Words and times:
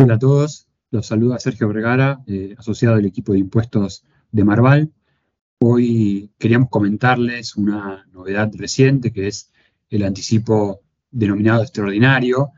Hola 0.00 0.14
a 0.14 0.18
todos, 0.20 0.68
los 0.92 1.06
saluda 1.06 1.40
Sergio 1.40 1.66
Vergara, 1.66 2.22
eh, 2.28 2.54
asociado 2.56 2.94
del 2.94 3.06
equipo 3.06 3.32
de 3.32 3.40
impuestos 3.40 4.04
de 4.30 4.44
Marval. 4.44 4.92
Hoy 5.58 6.30
queríamos 6.38 6.68
comentarles 6.70 7.56
una 7.56 8.06
novedad 8.12 8.48
reciente 8.54 9.12
que 9.12 9.26
es 9.26 9.50
el 9.90 10.04
anticipo 10.04 10.82
denominado 11.10 11.62
extraordinario, 11.62 12.52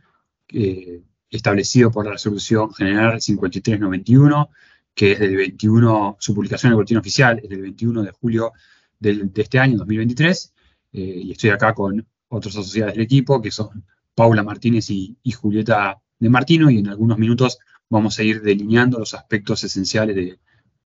establecido 1.31 1.91
por 1.91 2.05
la 2.05 2.13
Resolución 2.13 2.75
General 2.75 3.23
5391, 3.23 4.51
que 4.95 5.13
es 5.13 5.21
del 5.21 5.37
21, 5.37 6.19
su 6.21 6.35
publicación 6.35 6.69
en 6.69 6.73
el 6.73 6.77
boletín 6.77 6.99
oficial 6.99 7.41
es 7.43 7.49
del 7.49 7.63
21 7.63 8.03
de 8.03 8.11
julio 8.11 8.53
de 8.99 9.31
este 9.37 9.59
año, 9.59 9.79
2023, 9.79 10.53
eh, 10.93 11.01
y 11.01 11.33
estoy 11.33 11.49
acá 11.49 11.73
con 11.73 12.07
otros 12.29 12.55
asociados 12.55 12.93
del 12.93 13.03
equipo, 13.03 13.41
que 13.41 13.51
son 13.51 13.83
Paula 14.15 14.43
Martínez 14.43 14.91
y 14.91 15.17
Julieta 15.33 16.03
de 16.21 16.29
Martino 16.29 16.71
y 16.71 16.79
en 16.79 16.89
algunos 16.89 17.19
minutos 17.19 17.59
vamos 17.89 18.19
a 18.19 18.23
ir 18.23 18.43
delineando 18.43 18.99
los 18.99 19.15
aspectos 19.15 19.65
esenciales 19.65 20.15
de, 20.15 20.39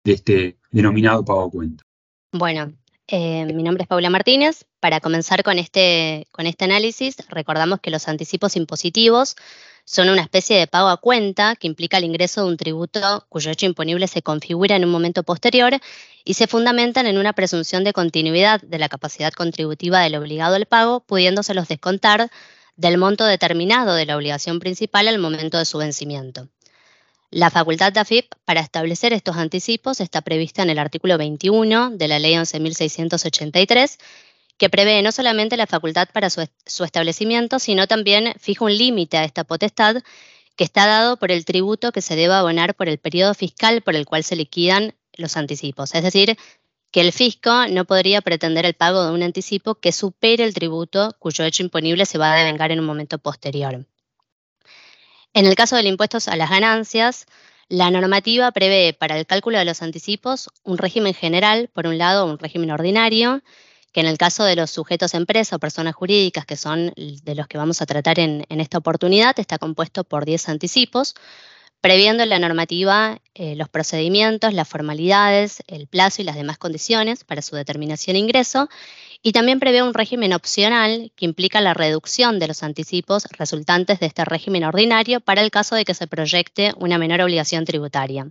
este 0.03 0.57
denominado 0.71 1.23
pago 1.23 1.45
a 1.45 1.51
cuenta. 1.51 1.83
Bueno, 2.31 2.73
eh, 3.07 3.45
mi 3.45 3.63
nombre 3.63 3.83
es 3.83 3.87
Paula 3.87 4.09
Martínez. 4.09 4.65
Para 4.79 4.99
comenzar 4.99 5.43
con 5.43 5.59
este, 5.59 6.27
con 6.31 6.47
este 6.47 6.65
análisis, 6.65 7.17
recordamos 7.29 7.79
que 7.79 7.91
los 7.91 8.07
anticipos 8.07 8.55
impositivos 8.55 9.35
son 9.85 10.09
una 10.09 10.21
especie 10.21 10.57
de 10.57 10.67
pago 10.67 10.89
a 10.89 10.97
cuenta 10.97 11.55
que 11.55 11.67
implica 11.67 11.97
el 11.97 12.03
ingreso 12.03 12.43
de 12.43 12.47
un 12.47 12.57
tributo 12.57 13.25
cuyo 13.29 13.51
hecho 13.51 13.65
imponible 13.65 14.07
se 14.07 14.21
configura 14.21 14.75
en 14.75 14.85
un 14.85 14.91
momento 14.91 15.23
posterior 15.23 15.73
y 16.23 16.35
se 16.35 16.47
fundamentan 16.47 17.07
en 17.07 17.17
una 17.17 17.33
presunción 17.33 17.83
de 17.83 17.93
continuidad 17.93 18.61
de 18.61 18.79
la 18.79 18.89
capacidad 18.89 19.33
contributiva 19.33 20.01
del 20.01 20.15
obligado 20.15 20.55
al 20.55 20.65
pago, 20.65 20.99
pudiéndoselos 21.01 21.67
descontar 21.67 22.29
del 22.79 22.97
monto 22.97 23.25
determinado 23.25 23.93
de 23.93 24.05
la 24.05 24.15
obligación 24.15 24.59
principal 24.59 25.09
al 25.09 25.19
momento 25.19 25.57
de 25.57 25.65
su 25.65 25.77
vencimiento. 25.79 26.47
La 27.29 27.49
facultad 27.49 27.91
de 27.91 27.99
AFIP 27.99 28.33
para 28.45 28.61
establecer 28.61 29.11
estos 29.11 29.35
anticipos 29.35 29.99
está 29.99 30.21
prevista 30.21 30.63
en 30.63 30.69
el 30.69 30.79
artículo 30.79 31.17
21 31.17 31.91
de 31.91 32.07
la 32.07 32.19
Ley 32.19 32.35
11.683, 32.35 33.97
que 34.57 34.69
prevé 34.69 35.01
no 35.01 35.11
solamente 35.11 35.57
la 35.57 35.67
facultad 35.67 36.07
para 36.13 36.29
su, 36.29 36.47
establecimiento, 36.85 37.59
sino 37.59 37.85
también 37.85 38.33
fija 38.39 38.63
un 38.63 38.75
límite 38.75 39.17
a 39.17 39.25
esta 39.25 39.43
potestad 39.43 39.97
que 40.55 40.63
está 40.63 40.87
dado 40.87 41.17
por 41.17 41.33
el 41.33 41.43
tributo 41.43 41.91
que 41.91 42.01
se 42.01 42.15
deba 42.15 42.39
abonar 42.39 42.75
por 42.75 42.87
el 42.87 42.97
periodo 42.97 43.33
fiscal 43.33 43.81
por 43.81 43.97
el 43.97 44.05
cual 44.05 44.23
se 44.23 44.37
liquidan 44.37 44.95
los 45.17 45.35
anticipos. 45.35 45.93
Es 45.95 46.03
decir, 46.03 46.37
que 46.91 47.01
el 47.01 47.11
fisco 47.11 47.67
no 47.67 47.85
podría 47.85 48.21
pretender 48.21 48.65
el 48.65 48.73
pago 48.73 49.03
de 49.03 49.11
un 49.11 49.23
anticipo 49.23 49.75
que 49.75 49.91
supere 49.91 50.43
el 50.43 50.53
tributo 50.53 51.15
cuyo 51.19 51.45
hecho 51.45 51.63
imponible 51.63 52.05
se 52.05 52.17
va 52.17 52.33
a 52.33 52.37
devengar 52.37 52.71
en 52.71 52.79
un 52.79 52.85
momento 52.85 53.17
posterior. 53.19 53.85
En 55.33 55.45
el 55.45 55.55
caso 55.55 55.75
del 55.75 55.87
impuesto 55.87 56.17
a 56.25 56.35
las 56.35 56.49
ganancias, 56.49 57.27
la 57.67 57.91
normativa 57.91 58.51
prevé 58.51 58.93
para 58.93 59.17
el 59.17 59.27
cálculo 59.27 59.59
de 59.59 59.65
los 59.65 59.83
anticipos 59.83 60.49
un 60.63 60.79
régimen 60.79 61.13
general, 61.13 61.69
por 61.71 61.85
un 61.85 61.99
lado 61.99 62.25
un 62.25 62.39
régimen 62.39 62.71
ordinario, 62.71 63.43
que 63.91 63.99
en 63.99 64.07
el 64.07 64.17
caso 64.17 64.43
de 64.43 64.55
los 64.55 64.71
sujetos 64.71 65.13
empresa 65.13 65.55
o 65.55 65.59
personas 65.59 65.93
jurídicas, 65.93 66.45
que 66.45 66.55
son 66.55 66.93
de 66.95 67.35
los 67.35 67.47
que 67.47 67.59
vamos 67.59 67.81
a 67.81 67.85
tratar 67.85 68.19
en, 68.19 68.45
en 68.49 68.59
esta 68.59 68.79
oportunidad, 68.79 69.39
está 69.39 69.59
compuesto 69.59 70.03
por 70.03 70.25
10 70.25 70.49
anticipos, 70.49 71.15
previendo 71.81 72.23
en 72.23 72.29
la 72.29 72.39
normativa 72.39 73.19
eh, 73.33 73.55
los 73.55 73.69
procedimientos, 73.69 74.53
las 74.53 74.67
formalidades, 74.67 75.63
el 75.67 75.87
plazo 75.87 76.21
y 76.21 76.25
las 76.25 76.35
demás 76.35 76.57
condiciones 76.57 77.23
para 77.23 77.41
su 77.41 77.55
determinación 77.55 78.15
e 78.15 78.19
ingreso, 78.19 78.69
y 79.21 79.33
también 79.33 79.59
prevé 79.59 79.83
un 79.83 79.93
régimen 79.93 80.33
opcional 80.33 81.11
que 81.15 81.25
implica 81.25 81.59
la 81.59 81.73
reducción 81.73 82.39
de 82.39 82.47
los 82.47 82.63
anticipos 82.63 83.25
resultantes 83.37 83.99
de 83.99 84.05
este 84.05 84.23
régimen 84.23 84.63
ordinario 84.63 85.19
para 85.19 85.41
el 85.41 85.51
caso 85.51 85.75
de 85.75 85.83
que 85.83 85.93
se 85.93 86.07
proyecte 86.07 86.73
una 86.77 86.97
menor 86.97 87.21
obligación 87.21 87.65
tributaria. 87.65 88.29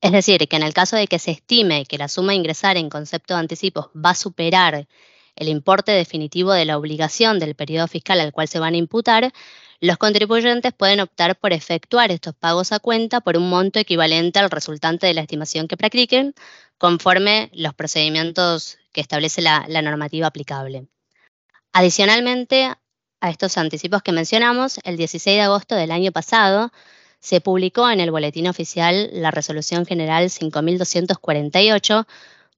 Es 0.00 0.12
decir, 0.12 0.46
que 0.48 0.56
en 0.56 0.62
el 0.62 0.74
caso 0.74 0.96
de 0.96 1.06
que 1.06 1.18
se 1.18 1.30
estime 1.30 1.86
que 1.86 1.98
la 1.98 2.08
suma 2.08 2.32
a 2.32 2.36
ingresar 2.36 2.76
en 2.76 2.90
concepto 2.90 3.34
de 3.34 3.40
anticipos 3.40 3.86
va 3.96 4.10
a 4.10 4.14
superar 4.14 4.86
el 5.36 5.48
importe 5.48 5.92
definitivo 5.92 6.52
de 6.52 6.64
la 6.64 6.78
obligación 6.78 7.38
del 7.38 7.54
periodo 7.54 7.88
fiscal 7.88 8.20
al 8.20 8.32
cual 8.32 8.46
se 8.46 8.58
van 8.58 8.74
a 8.74 8.78
imputar, 8.78 9.32
los 9.80 9.98
contribuyentes 9.98 10.72
pueden 10.72 11.00
optar 11.00 11.36
por 11.36 11.52
efectuar 11.52 12.10
estos 12.10 12.34
pagos 12.34 12.72
a 12.72 12.78
cuenta 12.78 13.20
por 13.20 13.36
un 13.36 13.48
monto 13.48 13.78
equivalente 13.78 14.38
al 14.38 14.50
resultante 14.50 15.06
de 15.06 15.14
la 15.14 15.22
estimación 15.22 15.68
que 15.68 15.76
practiquen, 15.76 16.34
conforme 16.78 17.50
los 17.52 17.74
procedimientos 17.74 18.78
que 18.92 19.00
establece 19.00 19.42
la, 19.42 19.66
normativa 19.82 20.26
aplicable. 20.26 20.86
Adicionalmente 21.72 22.72
a 23.20 23.30
estos 23.30 23.58
anticipos 23.58 24.02
que 24.02 24.12
mencionamos, 24.12 24.78
el 24.84 24.96
16 24.96 25.36
de 25.36 25.42
agosto 25.42 25.74
del 25.74 25.90
año 25.90 26.12
pasado 26.12 26.70
se 27.20 27.40
publicó 27.40 27.90
en 27.90 28.00
el 28.00 28.10
Boletín 28.10 28.46
Oficial 28.48 29.08
la 29.12 29.30
Resolución 29.30 29.86
General 29.86 30.28
5248, 30.28 32.06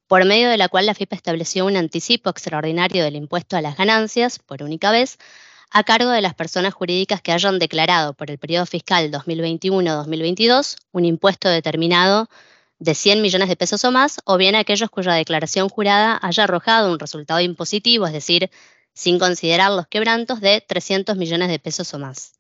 por 0.09 0.25
medio 0.25 0.49
de 0.49 0.57
la 0.57 0.69
cual 0.69 0.87
la 0.87 0.95
FIPA 0.95 1.17
estableció 1.17 1.67
un 1.67 1.77
anticipo 1.77 2.31
extraordinario 2.31 3.05
del 3.05 3.17
impuesto 3.17 3.57
a 3.57 3.61
las 3.61 3.77
ganancias 3.77 4.39
por 4.39 4.63
única 4.63 4.91
vez 4.91 5.19
a 5.77 5.85
cargo 5.85 6.09
de 6.09 6.23
las 6.23 6.33
personas 6.33 6.73
jurídicas 6.73 7.21
que 7.21 7.33
hayan 7.33 7.59
declarado 7.59 8.15
por 8.15 8.31
el 8.31 8.39
periodo 8.39 8.65
fiscal 8.65 9.11
2021-2022 9.11 10.79
un 10.93 11.05
impuesto 11.05 11.51
determinado 11.51 12.31
de 12.79 12.95
100 12.95 13.21
millones 13.21 13.51
de 13.51 13.57
pesos 13.57 13.85
o 13.85 13.93
más, 13.93 14.19
o 14.25 14.39
bien 14.39 14.55
aquellos 14.55 14.89
cuya 14.89 15.13
declaración 15.13 15.69
jurada 15.69 16.19
haya 16.23 16.45
arrojado 16.45 16.91
un 16.91 16.99
resultado 16.99 17.41
impositivo, 17.41 18.07
es 18.07 18.15
decir, 18.15 18.51
sin 18.95 19.19
considerar 19.19 19.71
los 19.71 19.87
quebrantos, 19.87 20.41
de 20.41 20.63
300 20.67 21.15
millones 21.19 21.51
de 21.51 21.59
pesos 21.59 21.93
o 21.93 21.99
más. 21.99 22.33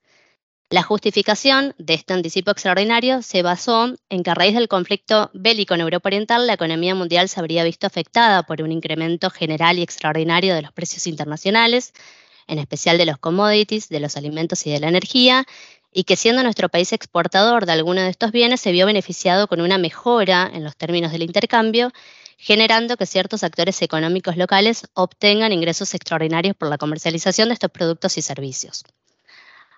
La 0.70 0.82
justificación 0.82 1.74
de 1.76 1.92
este 1.92 2.14
anticipo 2.14 2.53
extraordinario 2.53 3.20
se 3.20 3.42
basó 3.42 3.94
en 4.08 4.22
que 4.22 4.30
a 4.30 4.34
raíz 4.34 4.54
del 4.54 4.66
conflicto 4.66 5.30
bélico 5.34 5.74
en 5.74 5.82
Europa 5.82 6.08
Oriental, 6.08 6.47
la 6.47 6.54
economía 6.54 6.94
mundial 6.94 7.28
se 7.28 7.38
habría 7.38 7.64
visto 7.64 7.86
afectada 7.86 8.44
por 8.44 8.62
un 8.62 8.72
incremento 8.72 9.28
general 9.28 9.78
y 9.78 9.82
extraordinario 9.82 10.54
de 10.54 10.62
los 10.62 10.72
precios 10.72 11.06
internacionales, 11.06 11.92
en 12.47 12.59
especial 12.59 12.99
de 12.99 13.07
los 13.07 13.19
commodities, 13.19 13.89
de 13.89 14.01
los 14.01 14.17
alimentos 14.17 14.67
y 14.67 14.71
de 14.71 14.81
la 14.81 14.89
energía, 14.89 15.47
y 15.93 16.05
que 16.05 16.17
siendo 16.17 16.43
nuestro 16.43 16.69
país 16.69 16.93
exportador 16.93 17.65
de 17.65 17.73
algunos 17.73 18.05
de 18.05 18.11
estos 18.11 18.31
bienes, 18.31 18.61
se 18.61 18.73
vio 18.73 18.87
beneficiado 18.87 19.49
con 19.49 19.61
una 19.61 19.79
mejora 19.79 20.51
en 20.53 20.62
los 20.62 20.77
términos 20.77 21.11
del 21.12 21.23
intercambio, 21.23 21.91
generando 22.37 22.97
que 22.97 23.07
ciertos 23.07 23.43
actores 23.43 23.81
económicos 23.81 24.37
locales 24.37 24.87
obtengan 24.95 25.53
ingresos 25.53 25.95
extraordinarios 25.95 26.55
por 26.55 26.69
la 26.69 26.77
comercialización 26.77 27.49
de 27.49 27.55
estos 27.55 27.71
productos 27.71 28.19
y 28.19 28.23
servicios. 28.23 28.84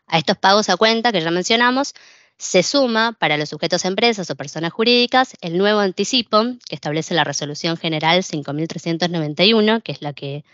A 0.09 0.19
estos 0.19 0.37
pagos 0.37 0.69
a 0.69 0.77
cuenta 0.77 1.12
que 1.12 1.21
ya 1.21 1.31
mencionamos, 1.31 1.95
se 2.39 2.62
suma 2.62 3.17
para 3.19 3.37
los 3.37 3.49
sujetos 3.49 3.85
empresas 3.85 4.31
o 4.31 4.37
personas 4.37 4.73
jurídicas 4.73 5.37
el 5.41 5.59
nuevo 5.59 5.81
anticipo 5.81 6.43
que 6.69 6.75
establece 6.75 7.15
la 7.15 7.25
Resolución 7.25 7.77
General 7.77 8.23
5391, 8.23 9.81
que 9.83 9.93
es 9.93 10.03
la 10.03 10.12
que 10.12 10.45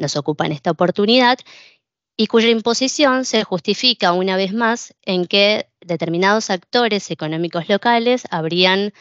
nos 0.00 0.16
ocupa 0.16 0.46
en 0.46 0.52
esta 0.52 0.70
oportunidad 0.70 1.38
y 2.16 2.26
cuya 2.26 2.48
imposición 2.48 3.24
se 3.24 3.44
justifica 3.44 4.12
una 4.12 4.36
vez 4.36 4.52
más 4.52 4.94
en 5.02 5.26
que 5.26 5.70
determinados 5.80 6.50
actores 6.50 7.10
económicos 7.10 7.68
locales 7.68 8.24
habrían 8.30 8.92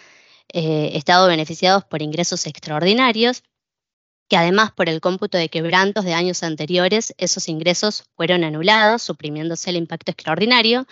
eh, 0.54 0.92
estado 0.94 1.28
beneficiados 1.28 1.84
por 1.84 2.02
ingresos 2.02 2.48
extraordinarios, 2.48 3.44
que 4.30 4.38
además 4.38 4.72
por 4.72 4.88
el 4.88 5.02
cómputo 5.02 5.38
de 5.38 5.50
quebrantos 5.50 6.06
de 6.06 6.14
años 6.14 6.44
anteriores, 6.44 7.14
esos 7.18 7.50
ingresos 7.50 8.06
fueron 8.16 8.44
anulados, 8.44 9.02
suprimiéndose 9.02 9.70
el 9.70 9.76
impacto 9.76 10.12
extraordinario, 10.12 10.88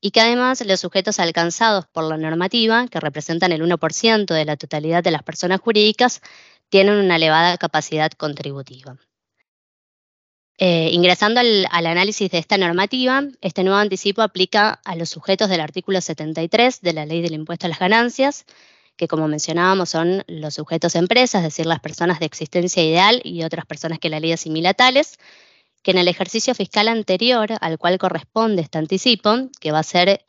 y 0.00 0.10
que 0.10 0.20
además 0.20 0.66
los 0.66 0.80
sujetos 0.80 1.20
alcanzados 1.20 1.86
por 1.86 2.04
la 2.04 2.16
normativa, 2.16 2.88
que 2.88 2.98
representan 2.98 3.52
el 3.52 3.62
1% 3.62 4.34
de 4.34 4.44
la 4.44 4.56
totalidad 4.56 5.04
de 5.04 5.12
las 5.12 5.22
personas 5.22 5.60
jurídicas, 5.60 6.22
tienen 6.70 6.96
una 6.96 7.16
elevada 7.16 7.56
capacidad 7.56 8.10
contributiva. 8.10 8.96
Eh, 10.64 10.90
ingresando 10.92 11.40
al, 11.40 11.66
análisis 11.72 12.30
de 12.30 12.38
esta 12.38 12.56
normativa, 12.56 13.24
este 13.40 13.64
nuevo 13.64 13.80
anticipo 13.80 14.22
aplica 14.22 14.80
a 14.84 14.94
los 14.94 15.08
sujetos 15.08 15.48
del 15.48 15.60
artículo 15.60 16.00
73 16.00 16.80
de 16.82 16.92
la 16.92 17.04
Ley 17.04 17.20
del 17.20 17.32
Impuesto 17.34 17.66
a 17.66 17.68
las 17.68 17.80
Ganancias, 17.80 18.44
que 18.96 19.08
como 19.08 19.26
mencionábamos 19.26 19.88
son 19.88 20.22
los 20.28 20.54
sujetos 20.54 20.94
empresas, 20.94 21.40
es 21.40 21.48
decir, 21.48 21.66
las 21.66 21.80
personas 21.80 22.20
de 22.20 22.26
existencia 22.26 22.80
ideal 22.84 23.20
y 23.24 23.42
otras 23.42 23.66
personas 23.66 23.98
que 23.98 24.08
la 24.08 24.20
ley 24.20 24.30
asimila 24.30 24.72
tales, 24.72 25.18
que 25.82 25.90
en 25.90 25.98
el 25.98 26.06
ejercicio 26.06 26.54
fiscal 26.54 26.86
anterior 26.86 27.48
al 27.60 27.76
cual 27.76 27.98
corresponde 27.98 28.62
este 28.62 28.78
anticipo, 28.78 29.48
que 29.60 29.72
va 29.72 29.80
a 29.80 29.82
ser 29.82 30.24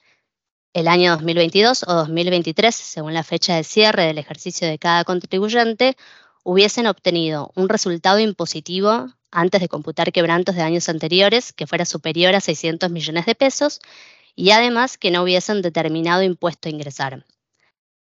el 0.73 0.87
año 0.87 1.11
2022 1.11 1.83
o 1.87 1.93
2023, 1.93 2.73
según 2.73 3.13
la 3.13 3.23
fecha 3.23 3.55
de 3.55 3.63
cierre 3.63 4.07
del 4.07 4.17
ejercicio 4.17 4.67
de 4.67 4.79
cada 4.79 5.03
contribuyente, 5.03 5.95
hubiesen 6.43 6.87
obtenido 6.87 7.51
un 7.53 7.69
resultado 7.69 8.17
impositivo 8.17 9.13
antes 9.33 9.59
de 9.59 9.67
computar 9.67 10.11
quebrantos 10.11 10.55
de 10.55 10.61
años 10.61 10.87
anteriores 10.87 11.51
que 11.51 11.67
fuera 11.67 11.85
superior 11.85 12.35
a 12.35 12.41
600 12.41 12.89
millones 12.89 13.25
de 13.25 13.35
pesos 13.35 13.81
y 14.35 14.51
además 14.51 14.97
que 14.97 15.11
no 15.11 15.23
hubiesen 15.23 15.61
determinado 15.61 16.23
impuesto 16.23 16.69
a 16.69 16.71
ingresar. 16.71 17.25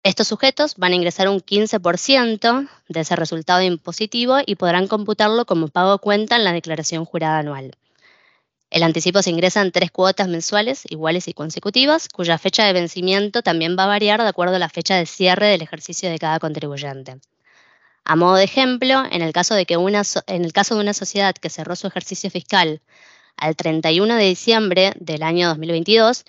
Estos 0.03 0.29
sujetos 0.29 0.77
van 0.77 0.93
a 0.93 0.97
ingresar 0.97 1.29
un 1.29 1.41
15% 1.41 2.69
de 2.89 3.01
ese 3.01 3.17
resultado 3.17 3.63
impositivo 3.63 4.39
y 4.45 4.55
podrán 4.57 4.87
computarlo 4.87 5.45
como 5.45 5.69
pago 5.69 5.99
cuenta 5.99 6.37
en 6.37 6.45
la 6.45 6.53
declaración 6.53 7.05
jurada 7.05 7.39
anual. 7.39 7.73
El 8.71 8.85
anticipo 8.85 9.21
se 9.21 9.31
ingresa 9.31 9.61
en 9.61 9.73
tres 9.73 9.91
cuotas 9.91 10.29
mensuales 10.29 10.85
iguales 10.89 11.27
y 11.29 11.35
consecutivas, 11.35 12.09
cuya 12.09 12.39
fecha 12.39 12.65
de 12.65 12.73
vencimiento 12.73 13.43
también 13.43 13.77
va 13.77 13.85
a 13.85 13.89
variar 13.89 14.23
de 14.23 14.29
acuerdo 14.29 14.57
a 14.57 14.61
la 14.61 14.69
fecha 14.69 14.95
de 14.95 15.07
cierre 15.07 15.49
del 15.49 15.63
ejercicio 15.63 16.09
de 16.09 16.19
cada 16.19 16.39
contribuyente. 16.39 17.19
A 18.05 18.17
modo 18.17 18.35
de 18.37 18.45
ejemplo, 18.45 19.05
en 19.11 19.23
el 19.23 19.33
caso 19.33 19.55
de 19.55 19.67
que 19.67 19.77
una, 19.77 20.03
en 20.27 20.45
el 20.45 20.53
caso 20.53 20.75
de 20.75 20.81
una 20.81 20.95
sociedad 20.95 21.35
que 21.35 21.51
cerró 21.51 21.77
su 21.77 21.87
ejercicio 21.87 22.31
fiscal 22.31 22.81
al 23.37 23.57
31 23.57 24.17
de 24.17 24.25
diciembre 24.25 24.93
del 24.99 25.23
año 25.23 25.49
2022 25.49 26.25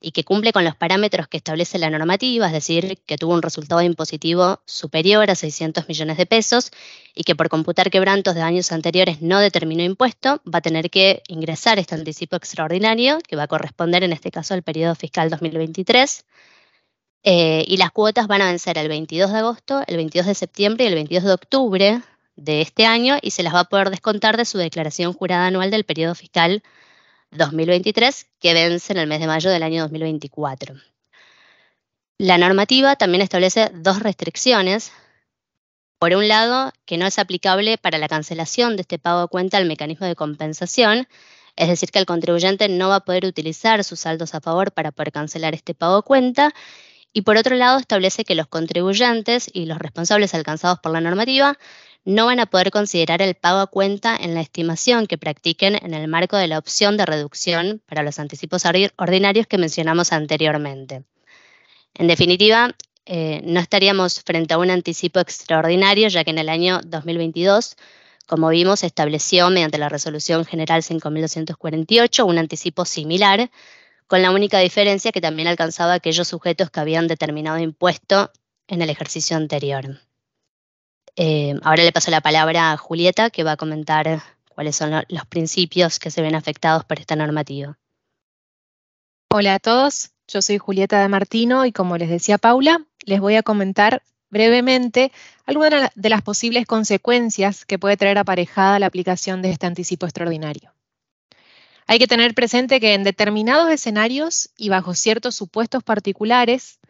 y 0.00 0.12
que 0.12 0.24
cumple 0.24 0.52
con 0.52 0.64
los 0.64 0.76
parámetros 0.76 1.28
que 1.28 1.36
establece 1.36 1.78
la 1.78 1.90
normativa, 1.90 2.46
es 2.46 2.52
decir, 2.52 2.98
que 3.06 3.16
tuvo 3.16 3.34
un 3.34 3.42
resultado 3.42 3.82
impositivo 3.82 4.60
superior 4.66 5.30
a 5.30 5.34
600 5.34 5.88
millones 5.88 6.16
de 6.16 6.26
pesos 6.26 6.70
y 7.14 7.24
que 7.24 7.34
por 7.34 7.48
computar 7.48 7.90
quebrantos 7.90 8.34
de 8.34 8.42
años 8.42 8.72
anteriores 8.72 9.22
no 9.22 9.40
determinó 9.40 9.82
impuesto, 9.82 10.40
va 10.46 10.58
a 10.58 10.62
tener 10.62 10.90
que 10.90 11.22
ingresar 11.28 11.78
este 11.78 11.94
anticipo 11.94 12.36
extraordinario, 12.36 13.18
que 13.26 13.36
va 13.36 13.44
a 13.44 13.48
corresponder 13.48 14.04
en 14.04 14.12
este 14.12 14.30
caso 14.30 14.54
al 14.54 14.62
periodo 14.62 14.94
fiscal 14.94 15.30
2023. 15.30 16.24
Eh, 17.28 17.64
y 17.66 17.76
las 17.76 17.90
cuotas 17.90 18.28
van 18.28 18.40
a 18.40 18.46
vencer 18.46 18.78
el 18.78 18.88
22 18.88 19.32
de 19.32 19.38
agosto, 19.38 19.82
el 19.88 19.96
22 19.96 20.26
de 20.26 20.34
septiembre 20.36 20.84
y 20.84 20.86
el 20.86 20.94
22 20.94 21.24
de 21.24 21.32
octubre 21.32 22.02
de 22.36 22.60
este 22.60 22.86
año 22.86 23.16
y 23.20 23.32
se 23.32 23.42
las 23.42 23.52
va 23.52 23.60
a 23.60 23.64
poder 23.64 23.90
descontar 23.90 24.36
de 24.36 24.44
su 24.44 24.58
declaración 24.58 25.12
jurada 25.12 25.48
anual 25.48 25.72
del 25.72 25.82
periodo 25.82 26.14
fiscal 26.14 26.62
2023, 27.32 28.28
que 28.38 28.54
vence 28.54 28.92
en 28.92 29.00
el 29.00 29.08
mes 29.08 29.18
de 29.18 29.26
mayo 29.26 29.50
del 29.50 29.64
año 29.64 29.82
2024. 29.82 30.76
La 32.18 32.38
normativa 32.38 32.94
también 32.94 33.22
establece 33.22 33.72
dos 33.74 33.98
restricciones. 33.98 34.92
Por 35.98 36.14
un 36.14 36.28
lado, 36.28 36.72
que 36.84 36.96
no 36.96 37.08
es 37.08 37.18
aplicable 37.18 37.76
para 37.76 37.98
la 37.98 38.06
cancelación 38.06 38.76
de 38.76 38.82
este 38.82 39.00
pago 39.00 39.22
de 39.22 39.28
cuenta 39.28 39.58
el 39.58 39.66
mecanismo 39.66 40.06
de 40.06 40.14
compensación, 40.14 41.08
es 41.56 41.68
decir, 41.68 41.90
que 41.90 41.98
el 41.98 42.06
contribuyente 42.06 42.68
no 42.68 42.90
va 42.90 42.96
a 42.96 43.04
poder 43.04 43.24
utilizar 43.26 43.82
sus 43.82 44.00
saldos 44.00 44.34
a 44.36 44.40
favor 44.40 44.70
para 44.70 44.92
poder 44.92 45.10
cancelar 45.10 45.54
este 45.54 45.74
pago 45.74 45.96
de 45.96 46.02
cuenta. 46.02 46.54
Y 47.16 47.22
por 47.22 47.38
otro 47.38 47.56
lado, 47.56 47.78
establece 47.78 48.26
que 48.26 48.34
los 48.34 48.46
contribuyentes 48.46 49.48
y 49.50 49.64
los 49.64 49.78
responsables 49.78 50.34
alcanzados 50.34 50.80
por 50.80 50.92
la 50.92 51.00
normativa 51.00 51.58
no 52.04 52.26
van 52.26 52.40
a 52.40 52.44
poder 52.44 52.70
considerar 52.70 53.22
el 53.22 53.34
pago 53.34 53.60
a 53.60 53.68
cuenta 53.68 54.14
en 54.14 54.34
la 54.34 54.42
estimación 54.42 55.06
que 55.06 55.16
practiquen 55.16 55.76
en 55.76 55.94
el 55.94 56.08
marco 56.08 56.36
de 56.36 56.46
la 56.46 56.58
opción 56.58 56.98
de 56.98 57.06
reducción 57.06 57.80
para 57.86 58.02
los 58.02 58.18
anticipos 58.18 58.64
ordinarios 58.98 59.46
que 59.46 59.56
mencionamos 59.56 60.12
anteriormente. 60.12 61.04
En 61.94 62.06
definitiva, 62.06 62.76
eh, 63.06 63.40
no 63.44 63.60
estaríamos 63.60 64.20
frente 64.20 64.52
a 64.52 64.58
un 64.58 64.68
anticipo 64.68 65.18
extraordinario, 65.18 66.08
ya 66.08 66.22
que 66.22 66.32
en 66.32 66.38
el 66.38 66.50
año 66.50 66.82
2022, 66.84 67.76
como 68.26 68.50
vimos, 68.50 68.84
estableció 68.84 69.48
mediante 69.48 69.78
la 69.78 69.88
Resolución 69.88 70.44
General 70.44 70.82
5248 70.82 72.26
un 72.26 72.36
anticipo 72.36 72.84
similar, 72.84 73.50
con 74.06 74.22
la 74.22 74.30
única 74.30 74.58
diferencia 74.58 75.12
que 75.12 75.20
también 75.20 75.48
alcanzaba 75.48 75.94
aquellos 75.94 76.28
sujetos 76.28 76.70
que 76.70 76.80
habían 76.80 77.08
determinado 77.08 77.58
impuesto 77.58 78.30
en 78.68 78.82
el 78.82 78.90
ejercicio 78.90 79.36
anterior. 79.36 80.00
Eh, 81.16 81.54
ahora 81.62 81.82
le 81.82 81.92
paso 81.92 82.10
la 82.10 82.20
palabra 82.20 82.72
a 82.72 82.76
Julieta, 82.76 83.30
que 83.30 83.42
va 83.42 83.52
a 83.52 83.56
comentar 83.56 84.22
cuáles 84.50 84.76
son 84.76 85.04
los 85.08 85.26
principios 85.26 85.98
que 85.98 86.10
se 86.10 86.22
ven 86.22 86.34
afectados 86.34 86.84
por 86.84 86.98
esta 86.98 87.16
normativa. 87.16 87.78
Hola 89.32 89.54
a 89.54 89.58
todos, 89.58 90.10
yo 90.28 90.40
soy 90.42 90.58
Julieta 90.58 91.00
de 91.00 91.08
Martino 91.08 91.66
y 91.66 91.72
como 91.72 91.96
les 91.96 92.08
decía 92.08 92.38
Paula, 92.38 92.84
les 93.04 93.20
voy 93.20 93.36
a 93.36 93.42
comentar 93.42 94.02
brevemente 94.30 95.12
algunas 95.46 95.90
de 95.94 96.08
las 96.08 96.22
posibles 96.22 96.66
consecuencias 96.66 97.64
que 97.64 97.78
puede 97.78 97.96
traer 97.96 98.18
aparejada 98.18 98.78
la 98.78 98.86
aplicación 98.86 99.42
de 99.42 99.50
este 99.50 99.66
anticipo 99.66 100.06
extraordinario. 100.06 100.75
Hay 101.88 101.98
que 102.00 102.08
tener 102.08 102.34
presente 102.34 102.80
que 102.80 102.94
en 102.94 103.04
determinados 103.04 103.70
escenarios 103.70 104.50
y 104.56 104.68
bajo 104.68 104.94
ciertos 104.94 105.36
supuestos 105.36 105.84
particulares, 105.84 106.80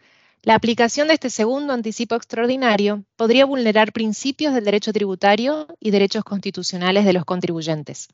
la 0.42 0.54
aplicación 0.54 1.08
de 1.08 1.14
este 1.14 1.28
segundo 1.28 1.74
anticipo 1.74 2.14
extraordinario 2.14 3.04
podría 3.16 3.44
vulnerar 3.44 3.92
principios 3.92 4.54
del 4.54 4.64
derecho 4.64 4.92
tributario 4.92 5.66
y 5.80 5.90
derechos 5.90 6.24
constitucionales 6.24 7.04
de 7.04 7.12
los 7.12 7.24
contribuyentes. 7.24 8.08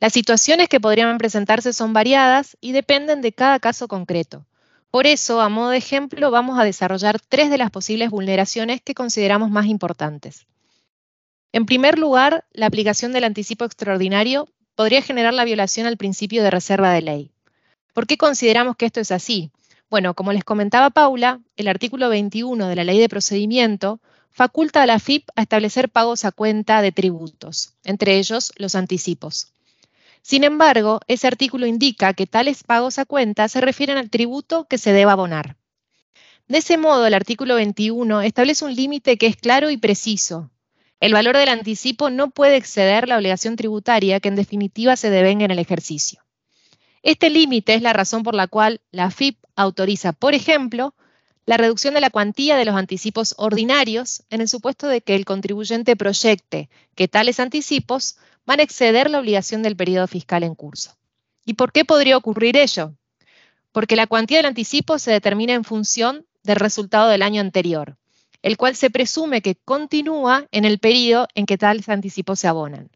Las 0.00 0.12
situaciones 0.12 0.68
que 0.68 0.80
podrían 0.80 1.18
presentarse 1.18 1.72
son 1.72 1.92
variadas 1.92 2.56
y 2.60 2.72
dependen 2.72 3.20
de 3.20 3.32
cada 3.32 3.58
caso 3.58 3.88
concreto. 3.88 4.46
Por 4.90 5.06
eso, 5.06 5.42
a 5.42 5.48
modo 5.50 5.70
de 5.70 5.78
ejemplo, 5.78 6.30
vamos 6.30 6.58
a 6.58 6.64
desarrollar 6.64 7.20
tres 7.20 7.50
de 7.50 7.58
las 7.58 7.70
posibles 7.70 8.10
vulneraciones 8.10 8.80
que 8.80 8.94
consideramos 8.94 9.50
más 9.50 9.66
importantes. 9.66 10.46
En 11.52 11.66
primer 11.66 11.98
lugar, 11.98 12.44
la 12.52 12.66
aplicación 12.66 13.12
del 13.12 13.24
anticipo 13.24 13.64
extraordinario 13.64 14.48
podría 14.78 15.02
generar 15.02 15.34
la 15.34 15.44
violación 15.44 15.88
al 15.88 15.96
principio 15.96 16.44
de 16.44 16.52
reserva 16.52 16.92
de 16.92 17.02
ley. 17.02 17.32
¿Por 17.94 18.06
qué 18.06 18.16
consideramos 18.16 18.76
que 18.76 18.86
esto 18.86 19.00
es 19.00 19.10
así? 19.10 19.50
Bueno, 19.90 20.14
como 20.14 20.32
les 20.32 20.44
comentaba 20.44 20.90
Paula, 20.90 21.40
el 21.56 21.66
artículo 21.66 22.08
21 22.08 22.68
de 22.68 22.76
la 22.76 22.84
Ley 22.84 23.00
de 23.00 23.08
Procedimiento 23.08 23.98
faculta 24.30 24.80
a 24.84 24.86
la 24.86 25.00
FIP 25.00 25.28
a 25.34 25.42
establecer 25.42 25.88
pagos 25.88 26.24
a 26.24 26.30
cuenta 26.30 26.80
de 26.80 26.92
tributos, 26.92 27.74
entre 27.82 28.18
ellos 28.18 28.52
los 28.54 28.76
anticipos. 28.76 29.52
Sin 30.22 30.44
embargo, 30.44 31.00
ese 31.08 31.26
artículo 31.26 31.66
indica 31.66 32.14
que 32.14 32.28
tales 32.28 32.62
pagos 32.62 33.00
a 33.00 33.04
cuenta 33.04 33.48
se 33.48 33.60
refieren 33.60 33.98
al 33.98 34.10
tributo 34.10 34.66
que 34.66 34.78
se 34.78 34.92
deba 34.92 35.10
abonar. 35.10 35.56
De 36.46 36.58
ese 36.58 36.78
modo, 36.78 37.04
el 37.04 37.14
artículo 37.14 37.56
21 37.56 38.22
establece 38.22 38.64
un 38.64 38.76
límite 38.76 39.18
que 39.18 39.26
es 39.26 39.34
claro 39.34 39.70
y 39.70 39.76
preciso. 39.76 40.52
El 41.00 41.12
valor 41.12 41.36
del 41.36 41.48
anticipo 41.48 42.10
no 42.10 42.30
puede 42.30 42.56
exceder 42.56 43.06
la 43.06 43.16
obligación 43.16 43.54
tributaria 43.54 44.18
que 44.18 44.28
en 44.28 44.36
definitiva 44.36 44.96
se 44.96 45.10
devenga 45.10 45.44
en 45.44 45.52
el 45.52 45.58
ejercicio. 45.60 46.22
Este 47.02 47.30
límite 47.30 47.74
es 47.74 47.82
la 47.82 47.92
razón 47.92 48.24
por 48.24 48.34
la 48.34 48.48
cual 48.48 48.80
la 48.90 49.10
FIP 49.10 49.38
autoriza, 49.54 50.12
por 50.12 50.34
ejemplo, 50.34 50.94
la 51.46 51.56
reducción 51.56 51.94
de 51.94 52.00
la 52.00 52.10
cuantía 52.10 52.56
de 52.56 52.64
los 52.64 52.74
anticipos 52.74 53.34
ordinarios 53.38 54.24
en 54.28 54.40
el 54.40 54.48
supuesto 54.48 54.88
de 54.88 55.00
que 55.00 55.14
el 55.14 55.24
contribuyente 55.24 55.94
proyecte 55.94 56.68
que 56.94 57.08
tales 57.08 57.38
anticipos 57.38 58.16
van 58.44 58.60
a 58.60 58.64
exceder 58.64 59.08
la 59.08 59.20
obligación 59.20 59.62
del 59.62 59.76
periodo 59.76 60.06
fiscal 60.08 60.42
en 60.42 60.54
curso. 60.54 60.96
¿Y 61.44 61.54
por 61.54 61.70
qué 61.70 61.84
podría 61.84 62.16
ocurrir 62.16 62.56
ello? 62.56 62.94
Porque 63.72 63.94
la 63.94 64.06
cuantía 64.06 64.38
del 64.38 64.46
anticipo 64.46 64.98
se 64.98 65.12
determina 65.12 65.54
en 65.54 65.64
función 65.64 66.26
del 66.42 66.56
resultado 66.56 67.08
del 67.08 67.22
año 67.22 67.40
anterior, 67.40 67.97
el 68.42 68.56
cual 68.56 68.76
se 68.76 68.90
presume 68.90 69.42
que 69.42 69.56
continúa 69.56 70.46
en 70.52 70.64
el 70.64 70.78
periodo 70.78 71.28
en 71.34 71.46
que 71.46 71.58
tales 71.58 71.88
anticipos 71.88 72.40
se 72.40 72.48
abonan. 72.48 72.90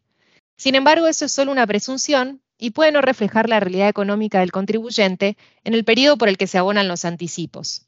Sin 0.57 0.75
embargo, 0.75 1.07
eso 1.07 1.25
es 1.25 1.31
solo 1.31 1.51
una 1.51 1.67
presunción 1.67 2.41
y 2.57 2.71
puede 2.71 2.91
no 2.91 3.01
reflejar 3.01 3.49
la 3.49 3.59
realidad 3.59 3.89
económica 3.89 4.39
del 4.39 4.51
contribuyente 4.51 5.37
en 5.63 5.73
el 5.73 5.83
periodo 5.83 6.17
por 6.17 6.29
el 6.29 6.37
que 6.37 6.47
se 6.47 6.57
abonan 6.57 6.87
los 6.87 7.05
anticipos. 7.05 7.87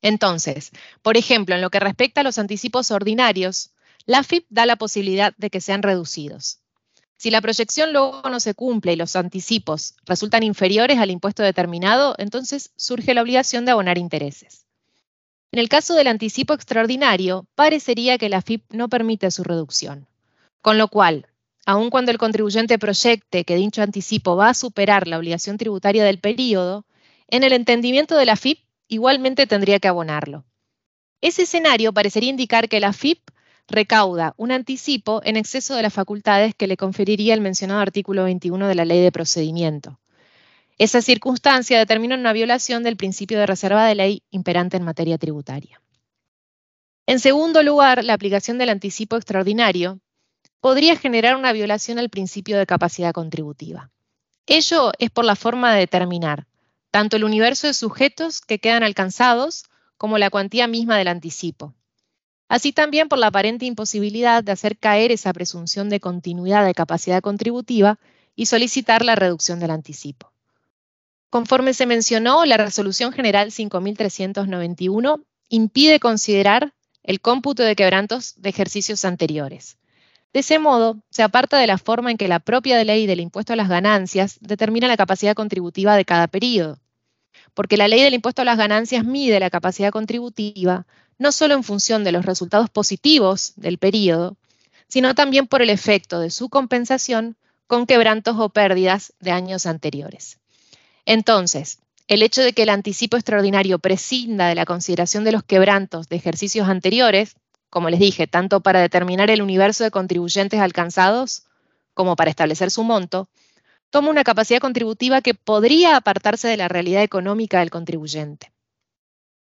Entonces, 0.00 0.70
por 1.02 1.16
ejemplo, 1.16 1.54
en 1.54 1.60
lo 1.60 1.70
que 1.70 1.80
respecta 1.80 2.22
a 2.22 2.24
los 2.24 2.38
anticipos 2.38 2.90
ordinarios, 2.90 3.72
la 4.06 4.24
FIP 4.24 4.46
da 4.48 4.66
la 4.66 4.76
posibilidad 4.76 5.34
de 5.36 5.50
que 5.50 5.60
sean 5.60 5.82
reducidos. 5.82 6.60
Si 7.16 7.30
la 7.30 7.40
proyección 7.40 7.92
luego 7.92 8.22
no 8.28 8.40
se 8.40 8.54
cumple 8.54 8.94
y 8.94 8.96
los 8.96 9.14
anticipos 9.14 9.94
resultan 10.06 10.42
inferiores 10.42 10.98
al 10.98 11.10
impuesto 11.10 11.44
determinado, 11.44 12.16
entonces 12.18 12.72
surge 12.74 13.14
la 13.14 13.22
obligación 13.22 13.64
de 13.64 13.70
abonar 13.70 13.96
intereses. 13.96 14.66
En 15.52 15.58
el 15.58 15.68
caso 15.68 15.94
del 15.94 16.06
anticipo 16.06 16.54
extraordinario, 16.54 17.46
parecería 17.54 18.16
que 18.16 18.30
la 18.30 18.40
FIP 18.40 18.72
no 18.72 18.88
permite 18.88 19.30
su 19.30 19.44
reducción, 19.44 20.08
con 20.62 20.78
lo 20.78 20.88
cual 20.88 21.26
aun 21.66 21.90
cuando 21.90 22.10
el 22.10 22.18
contribuyente 22.18 22.78
proyecte 22.78 23.44
que 23.44 23.56
dicho 23.56 23.82
anticipo 23.82 24.34
va 24.34 24.48
a 24.48 24.54
superar 24.54 25.06
la 25.06 25.18
obligación 25.18 25.58
tributaria 25.58 26.04
del 26.04 26.18
periodo, 26.18 26.86
en 27.28 27.44
el 27.44 27.52
entendimiento 27.52 28.16
de 28.16 28.26
la 28.26 28.36
FIP 28.36 28.60
igualmente 28.88 29.46
tendría 29.46 29.78
que 29.78 29.88
abonarlo. 29.88 30.44
Ese 31.20 31.42
escenario 31.42 31.92
parecería 31.92 32.30
indicar 32.30 32.68
que 32.68 32.80
la 32.80 32.92
FIP 32.92 33.20
recauda 33.68 34.34
un 34.38 34.50
anticipo 34.50 35.20
en 35.24 35.36
exceso 35.36 35.76
de 35.76 35.82
las 35.82 35.92
facultades 35.92 36.54
que 36.54 36.66
le 36.66 36.76
conferiría 36.76 37.34
el 37.34 37.40
mencionado 37.40 37.80
artículo 37.80 38.24
21 38.24 38.66
de 38.66 38.74
la 38.74 38.84
Ley 38.84 39.00
de 39.00 39.12
Procedimiento. 39.12 39.98
Esa 40.82 41.00
circunstancia 41.00 41.78
determina 41.78 42.16
una 42.16 42.32
violación 42.32 42.82
del 42.82 42.96
principio 42.96 43.38
de 43.38 43.46
reserva 43.46 43.86
de 43.86 43.94
ley 43.94 44.22
imperante 44.32 44.76
en 44.76 44.82
materia 44.82 45.16
tributaria. 45.16 45.80
En 47.06 47.20
segundo 47.20 47.62
lugar, 47.62 48.02
la 48.02 48.14
aplicación 48.14 48.58
del 48.58 48.68
anticipo 48.68 49.14
extraordinario 49.14 50.00
podría 50.60 50.96
generar 50.96 51.36
una 51.36 51.52
violación 51.52 52.00
al 52.00 52.10
principio 52.10 52.58
de 52.58 52.66
capacidad 52.66 53.12
contributiva. 53.12 53.92
Ello 54.48 54.90
es 54.98 55.08
por 55.10 55.24
la 55.24 55.36
forma 55.36 55.72
de 55.72 55.78
determinar 55.78 56.48
tanto 56.90 57.14
el 57.14 57.22
universo 57.22 57.68
de 57.68 57.74
sujetos 57.74 58.40
que 58.40 58.58
quedan 58.58 58.82
alcanzados 58.82 59.66
como 59.96 60.18
la 60.18 60.30
cuantía 60.30 60.66
misma 60.66 60.98
del 60.98 61.06
anticipo. 61.06 61.74
Así 62.48 62.72
también 62.72 63.08
por 63.08 63.20
la 63.20 63.28
aparente 63.28 63.66
imposibilidad 63.66 64.42
de 64.42 64.50
hacer 64.50 64.76
caer 64.78 65.12
esa 65.12 65.32
presunción 65.32 65.88
de 65.90 66.00
continuidad 66.00 66.66
de 66.66 66.74
capacidad 66.74 67.22
contributiva 67.22 68.00
y 68.34 68.46
solicitar 68.46 69.04
la 69.04 69.14
reducción 69.14 69.60
del 69.60 69.70
anticipo. 69.70 70.31
Conforme 71.32 71.72
se 71.72 71.86
mencionó, 71.86 72.44
la 72.44 72.58
Resolución 72.58 73.10
General 73.10 73.50
5391 73.50 75.24
impide 75.48 75.98
considerar 75.98 76.74
el 77.02 77.22
cómputo 77.22 77.62
de 77.62 77.74
quebrantos 77.74 78.34
de 78.36 78.50
ejercicios 78.50 79.06
anteriores. 79.06 79.78
De 80.34 80.40
ese 80.40 80.58
modo, 80.58 80.98
se 81.08 81.22
aparta 81.22 81.56
de 81.56 81.66
la 81.66 81.78
forma 81.78 82.10
en 82.10 82.18
que 82.18 82.28
la 82.28 82.38
propia 82.38 82.84
ley 82.84 83.06
del 83.06 83.20
impuesto 83.20 83.54
a 83.54 83.56
las 83.56 83.70
ganancias 83.70 84.36
determina 84.42 84.88
la 84.88 84.98
capacidad 84.98 85.34
contributiva 85.34 85.96
de 85.96 86.04
cada 86.04 86.26
periodo. 86.26 86.80
Porque 87.54 87.78
la 87.78 87.88
ley 87.88 88.02
del 88.02 88.12
impuesto 88.12 88.42
a 88.42 88.44
las 88.44 88.58
ganancias 88.58 89.02
mide 89.02 89.40
la 89.40 89.48
capacidad 89.48 89.90
contributiva 89.90 90.86
no 91.16 91.32
solo 91.32 91.54
en 91.54 91.64
función 91.64 92.04
de 92.04 92.12
los 92.12 92.26
resultados 92.26 92.68
positivos 92.68 93.54
del 93.56 93.78
periodo, 93.78 94.36
sino 94.86 95.14
también 95.14 95.46
por 95.46 95.62
el 95.62 95.70
efecto 95.70 96.20
de 96.20 96.28
su 96.28 96.50
compensación 96.50 97.38
con 97.66 97.86
quebrantos 97.86 98.36
o 98.38 98.50
pérdidas 98.50 99.14
de 99.18 99.30
años 99.30 99.64
anteriores. 99.64 100.41
Entonces, 101.06 101.78
el 102.08 102.22
hecho 102.22 102.42
de 102.42 102.52
que 102.52 102.62
el 102.64 102.68
anticipo 102.68 103.16
extraordinario 103.16 103.78
prescinda 103.78 104.48
de 104.48 104.54
la 104.54 104.64
consideración 104.64 105.24
de 105.24 105.32
los 105.32 105.42
quebrantos 105.42 106.08
de 106.08 106.16
ejercicios 106.16 106.68
anteriores, 106.68 107.36
como 107.70 107.90
les 107.90 108.00
dije, 108.00 108.26
tanto 108.26 108.60
para 108.60 108.80
determinar 108.80 109.30
el 109.30 109.42
universo 109.42 109.84
de 109.84 109.90
contribuyentes 109.90 110.60
alcanzados 110.60 111.44
como 111.94 112.16
para 112.16 112.30
establecer 112.30 112.70
su 112.70 112.84
monto, 112.84 113.28
toma 113.90 114.10
una 114.10 114.24
capacidad 114.24 114.60
contributiva 114.60 115.20
que 115.20 115.34
podría 115.34 115.96
apartarse 115.96 116.48
de 116.48 116.56
la 116.56 116.68
realidad 116.68 117.02
económica 117.02 117.60
del 117.60 117.70
contribuyente. 117.70 118.52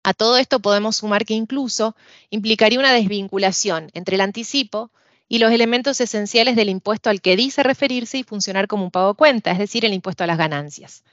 A 0.04 0.14
todo 0.14 0.38
esto 0.38 0.60
podemos 0.60 0.96
sumar 0.96 1.26
que 1.26 1.36
incluso 1.36 1.96
implicaría 2.32 2.80
una 2.80 2.94
desvinculación 2.94 3.92
entre 3.94 4.16
el 4.16 4.22
anticipo 4.22 4.92
y 5.28 5.38
los 5.38 5.52
elementos 5.52 6.02
esenciales 6.02 6.56
del 6.56 6.70
impuesto 6.70 7.10
al 7.10 7.22
que 7.22 7.36
dice 7.36 7.62
referirse 7.62 8.18
y 8.18 8.24
funcionar 8.24 8.68
como 8.68 8.84
un 8.84 8.92
pago 8.92 9.14
cuenta, 9.14 9.52
es 9.52 9.60
decir, 9.60 9.86
el 9.86 9.94
impuesto 9.94 10.24
a 10.24 10.28
las 10.28 10.40
ganancias. 10.40 11.04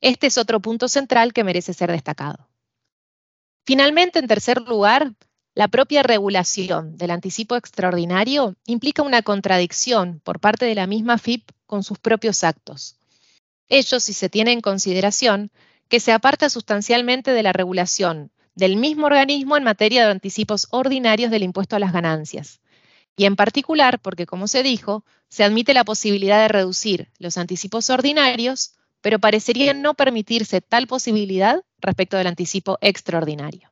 Este 0.00 0.28
es 0.28 0.38
otro 0.38 0.60
punto 0.60 0.88
central 0.88 1.32
que 1.32 1.44
merece 1.44 1.74
ser 1.74 1.90
destacado. 1.90 2.48
Finalmente, 3.66 4.18
en 4.18 4.26
tercer 4.26 4.60
lugar, 4.62 5.14
la 5.54 5.68
propia 5.68 6.02
regulación 6.02 6.96
del 6.96 7.10
anticipo 7.10 7.56
extraordinario 7.56 8.56
implica 8.66 9.02
una 9.02 9.22
contradicción 9.22 10.20
por 10.24 10.40
parte 10.40 10.64
de 10.64 10.74
la 10.74 10.86
misma 10.86 11.18
FIP 11.18 11.50
con 11.66 11.82
sus 11.82 11.98
propios 11.98 12.44
actos. 12.44 12.96
Ello 13.68 14.00
si 14.00 14.12
se 14.12 14.28
tiene 14.28 14.52
en 14.52 14.60
consideración 14.60 15.50
que 15.88 16.00
se 16.00 16.12
aparta 16.12 16.48
sustancialmente 16.48 17.32
de 17.32 17.42
la 17.42 17.52
regulación 17.52 18.30
del 18.54 18.76
mismo 18.76 19.06
organismo 19.06 19.56
en 19.56 19.64
materia 19.64 20.04
de 20.04 20.12
anticipos 20.12 20.68
ordinarios 20.70 21.30
del 21.30 21.42
impuesto 21.42 21.76
a 21.76 21.78
las 21.78 21.92
ganancias. 21.92 22.60
Y 23.16 23.24
en 23.26 23.36
particular 23.36 24.00
porque, 24.00 24.26
como 24.26 24.48
se 24.48 24.62
dijo, 24.62 25.04
se 25.28 25.44
admite 25.44 25.74
la 25.74 25.84
posibilidad 25.84 26.40
de 26.40 26.48
reducir 26.48 27.10
los 27.18 27.36
anticipos 27.36 27.90
ordinarios 27.90 28.72
pero 29.00 29.18
parecería 29.18 29.74
no 29.74 29.94
permitirse 29.94 30.60
tal 30.60 30.86
posibilidad 30.86 31.62
respecto 31.80 32.16
del 32.16 32.26
anticipo 32.26 32.78
extraordinario. 32.80 33.70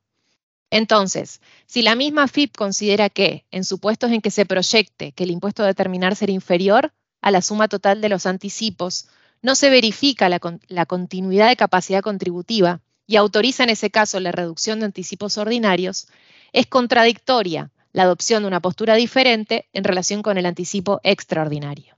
Entonces, 0.71 1.41
si 1.67 1.83
la 1.83 1.95
misma 1.95 2.29
FIP 2.29 2.55
considera 2.57 3.09
que, 3.09 3.47
en 3.51 3.65
supuestos 3.65 4.11
en 4.13 4.21
que 4.21 4.31
se 4.31 4.47
proyecte 4.47 5.13
que 5.13 5.25
el 5.25 5.31
impuesto 5.31 5.63
a 5.63 5.67
determinar 5.67 6.15
ser 6.15 6.31
inferior 6.31 6.93
a 7.23 7.31
la 7.31 7.43
suma 7.43 7.69
total 7.69 8.01
de 8.01 8.09
los 8.09 8.27
anticipos, 8.27 9.09
no 9.41 9.55
se 9.55 9.71
verifica 9.71 10.29
la, 10.29 10.41
la 10.69 10.87
continuidad 10.87 11.49
de 11.49 11.57
capacidad 11.57 12.03
contributiva 12.03 12.81
y 13.07 13.17
autoriza 13.17 13.65
en 13.65 13.71
ese 13.71 13.91
caso 13.91 14.21
la 14.21 14.33
reducción 14.33 14.81
de 14.81 14.87
anticipos 14.87 15.39
ordinarios, 15.39 16.09
es 16.53 16.67
contradictoria 16.67 17.71
la 17.93 18.03
adopción 18.03 18.43
de 18.43 18.49
una 18.49 18.61
postura 18.61 18.95
diferente 18.95 19.69
en 19.73 19.85
relación 19.85 20.23
con 20.23 20.37
el 20.37 20.47
anticipo 20.47 21.01
extraordinario. 21.03 21.98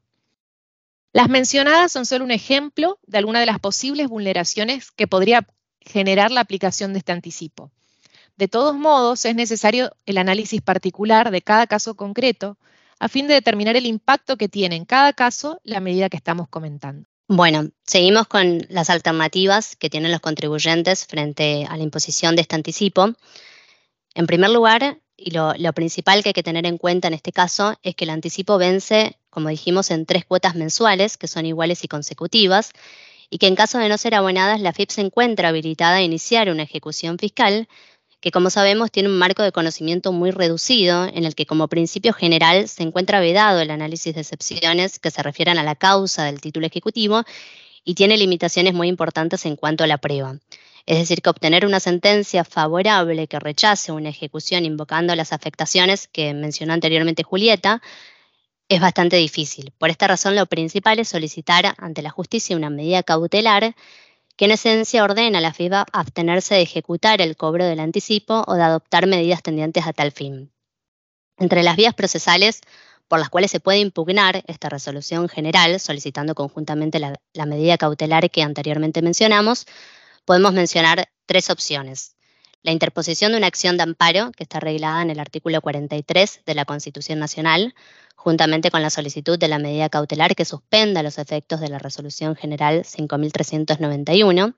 Las 1.12 1.28
mencionadas 1.28 1.90
son 1.90 2.06
solo 2.06 2.24
un 2.24 2.30
ejemplo 2.30 2.98
de 3.06 3.18
alguna 3.18 3.40
de 3.40 3.46
las 3.46 3.58
posibles 3.58 4.08
vulneraciones 4.08 4.90
que 4.92 5.08
podría 5.08 5.46
generar 5.80 6.30
la 6.30 6.40
aplicación 6.40 6.92
de 6.92 7.00
este 7.00 7.12
anticipo. 7.12 7.72
De 8.36 8.48
todos 8.48 8.74
modos, 8.74 9.24
es 9.24 9.34
necesario 9.34 9.92
el 10.06 10.18
análisis 10.18 10.62
particular 10.62 11.30
de 11.30 11.42
cada 11.42 11.66
caso 11.66 11.94
concreto 11.94 12.58
a 13.00 13.08
fin 13.08 13.26
de 13.26 13.34
determinar 13.34 13.76
el 13.76 13.86
impacto 13.86 14.36
que 14.36 14.48
tiene 14.48 14.76
en 14.76 14.84
cada 14.84 15.12
caso 15.12 15.60
la 15.64 15.80
medida 15.80 16.08
que 16.08 16.16
estamos 16.16 16.48
comentando. 16.48 17.08
Bueno, 17.26 17.70
seguimos 17.84 18.26
con 18.28 18.66
las 18.68 18.90
alternativas 18.90 19.76
que 19.76 19.90
tienen 19.90 20.12
los 20.12 20.20
contribuyentes 20.20 21.06
frente 21.06 21.66
a 21.68 21.76
la 21.76 21.82
imposición 21.82 22.36
de 22.36 22.42
este 22.42 22.56
anticipo. 22.56 23.14
En 24.14 24.26
primer 24.26 24.50
lugar, 24.50 24.99
y 25.22 25.32
lo, 25.32 25.72
principal 25.74 26.22
que 26.22 26.30
hay 26.30 26.32
que 26.32 26.42
tener 26.42 26.66
en 26.66 26.78
cuenta 26.78 27.08
en 27.08 27.14
este 27.14 27.30
caso 27.30 27.76
es 27.82 27.94
que 27.94 28.04
el 28.04 28.10
anticipo 28.10 28.56
vence, 28.56 29.18
como 29.28 29.50
dijimos, 29.50 29.90
en 29.90 30.06
tres 30.06 30.24
cuotas 30.24 30.54
mensuales 30.54 31.18
que 31.18 31.28
son 31.28 31.44
iguales 31.44 31.84
y 31.84 31.88
consecutivas, 31.88 32.72
y 33.28 33.38
que 33.38 33.46
en 33.46 33.54
caso 33.54 33.78
de 33.78 33.88
no 33.88 33.98
ser 33.98 34.14
abonadas, 34.14 34.60
la 34.60 34.72
FIP 34.72 34.90
se 34.90 35.02
encuentra 35.02 35.50
habilitada 35.50 35.96
a 35.96 36.02
iniciar 36.02 36.50
una 36.50 36.62
ejecución 36.62 37.18
fiscal 37.18 37.68
que, 38.20 38.30
como 38.30 38.50
sabemos, 38.50 38.90
tiene 38.90 39.08
un 39.08 39.18
marco 39.18 39.42
de 39.42 39.52
conocimiento 39.52 40.12
muy 40.12 40.30
reducido, 40.30 41.04
en 41.04 41.24
el 41.24 41.34
que 41.34 41.46
como 41.46 41.68
principio 41.68 42.12
general 42.12 42.68
se 42.68 42.82
encuentra 42.82 43.20
vedado 43.20 43.60
el 43.60 43.70
análisis 43.70 44.14
de 44.14 44.22
excepciones 44.22 44.98
que 44.98 45.10
se 45.10 45.22
refieran 45.22 45.58
a 45.58 45.62
la 45.62 45.74
causa 45.74 46.24
del 46.24 46.40
título 46.40 46.66
ejecutivo 46.66 47.24
y 47.84 47.94
tiene 47.94 48.16
limitaciones 48.16 48.74
muy 48.74 48.88
importantes 48.88 49.46
en 49.46 49.56
cuanto 49.56 49.84
a 49.84 49.86
la 49.86 49.98
prueba. 49.98 50.38
Es 50.86 50.98
decir, 50.98 51.22
que 51.22 51.30
obtener 51.30 51.66
una 51.66 51.80
sentencia 51.80 52.44
favorable 52.44 53.26
que 53.26 53.38
rechace 53.38 53.92
una 53.92 54.08
ejecución 54.08 54.64
invocando 54.64 55.14
las 55.14 55.32
afectaciones 55.32 56.08
que 56.08 56.34
mencionó 56.34 56.72
anteriormente 56.72 57.22
Julieta 57.22 57.82
es 58.68 58.80
bastante 58.80 59.16
difícil. 59.16 59.72
Por 59.78 59.90
esta 59.90 60.06
razón, 60.06 60.36
lo 60.36 60.46
principal 60.46 60.98
es 60.98 61.08
solicitar 61.08 61.74
ante 61.78 62.02
la 62.02 62.10
justicia 62.10 62.56
una 62.56 62.70
medida 62.70 63.02
cautelar 63.02 63.74
que 64.36 64.44
en 64.46 64.52
esencia 64.52 65.04
ordena 65.04 65.38
a 65.38 65.42
la 65.42 65.52
FIBA 65.52 65.84
abstenerse 65.92 66.54
de 66.54 66.62
ejecutar 66.62 67.20
el 67.20 67.36
cobro 67.36 67.66
del 67.66 67.80
anticipo 67.80 68.44
o 68.46 68.54
de 68.54 68.62
adoptar 68.62 69.06
medidas 69.06 69.42
tendientes 69.42 69.86
a 69.86 69.92
tal 69.92 70.12
fin. 70.12 70.50
Entre 71.36 71.62
las 71.62 71.76
vías 71.76 71.94
procesales 71.94 72.60
por 73.10 73.18
las 73.18 73.28
cuales 73.28 73.50
se 73.50 73.58
puede 73.58 73.80
impugnar 73.80 74.44
esta 74.46 74.68
resolución 74.68 75.28
general, 75.28 75.80
solicitando 75.80 76.36
conjuntamente 76.36 77.00
la, 77.00 77.46
medida 77.46 77.76
cautelar 77.76 78.30
que 78.30 78.40
anteriormente 78.40 79.02
mencionamos, 79.02 79.66
podemos 80.24 80.52
mencionar 80.52 81.10
tres 81.26 81.50
opciones. 81.50 82.14
La 82.62 82.70
interposición 82.70 83.32
de 83.32 83.38
una 83.38 83.48
acción 83.48 83.76
de 83.76 83.82
amparo, 83.82 84.30
que 84.30 84.44
está 84.44 84.58
arreglada 84.58 85.02
en 85.02 85.10
el 85.10 85.18
artículo 85.18 85.60
43 85.60 86.42
de 86.46 86.54
la 86.54 86.64
Constitución 86.64 87.18
Nacional, 87.18 87.74
juntamente 88.14 88.70
con 88.70 88.80
la 88.80 88.90
solicitud 88.90 89.36
de 89.36 89.48
la 89.48 89.58
medida 89.58 89.88
cautelar 89.88 90.36
que 90.36 90.44
suspenda 90.44 91.02
los 91.02 91.18
efectos 91.18 91.58
de 91.58 91.68
la 91.68 91.80
Resolución 91.80 92.36
General 92.36 92.84
5391. 92.84 94.54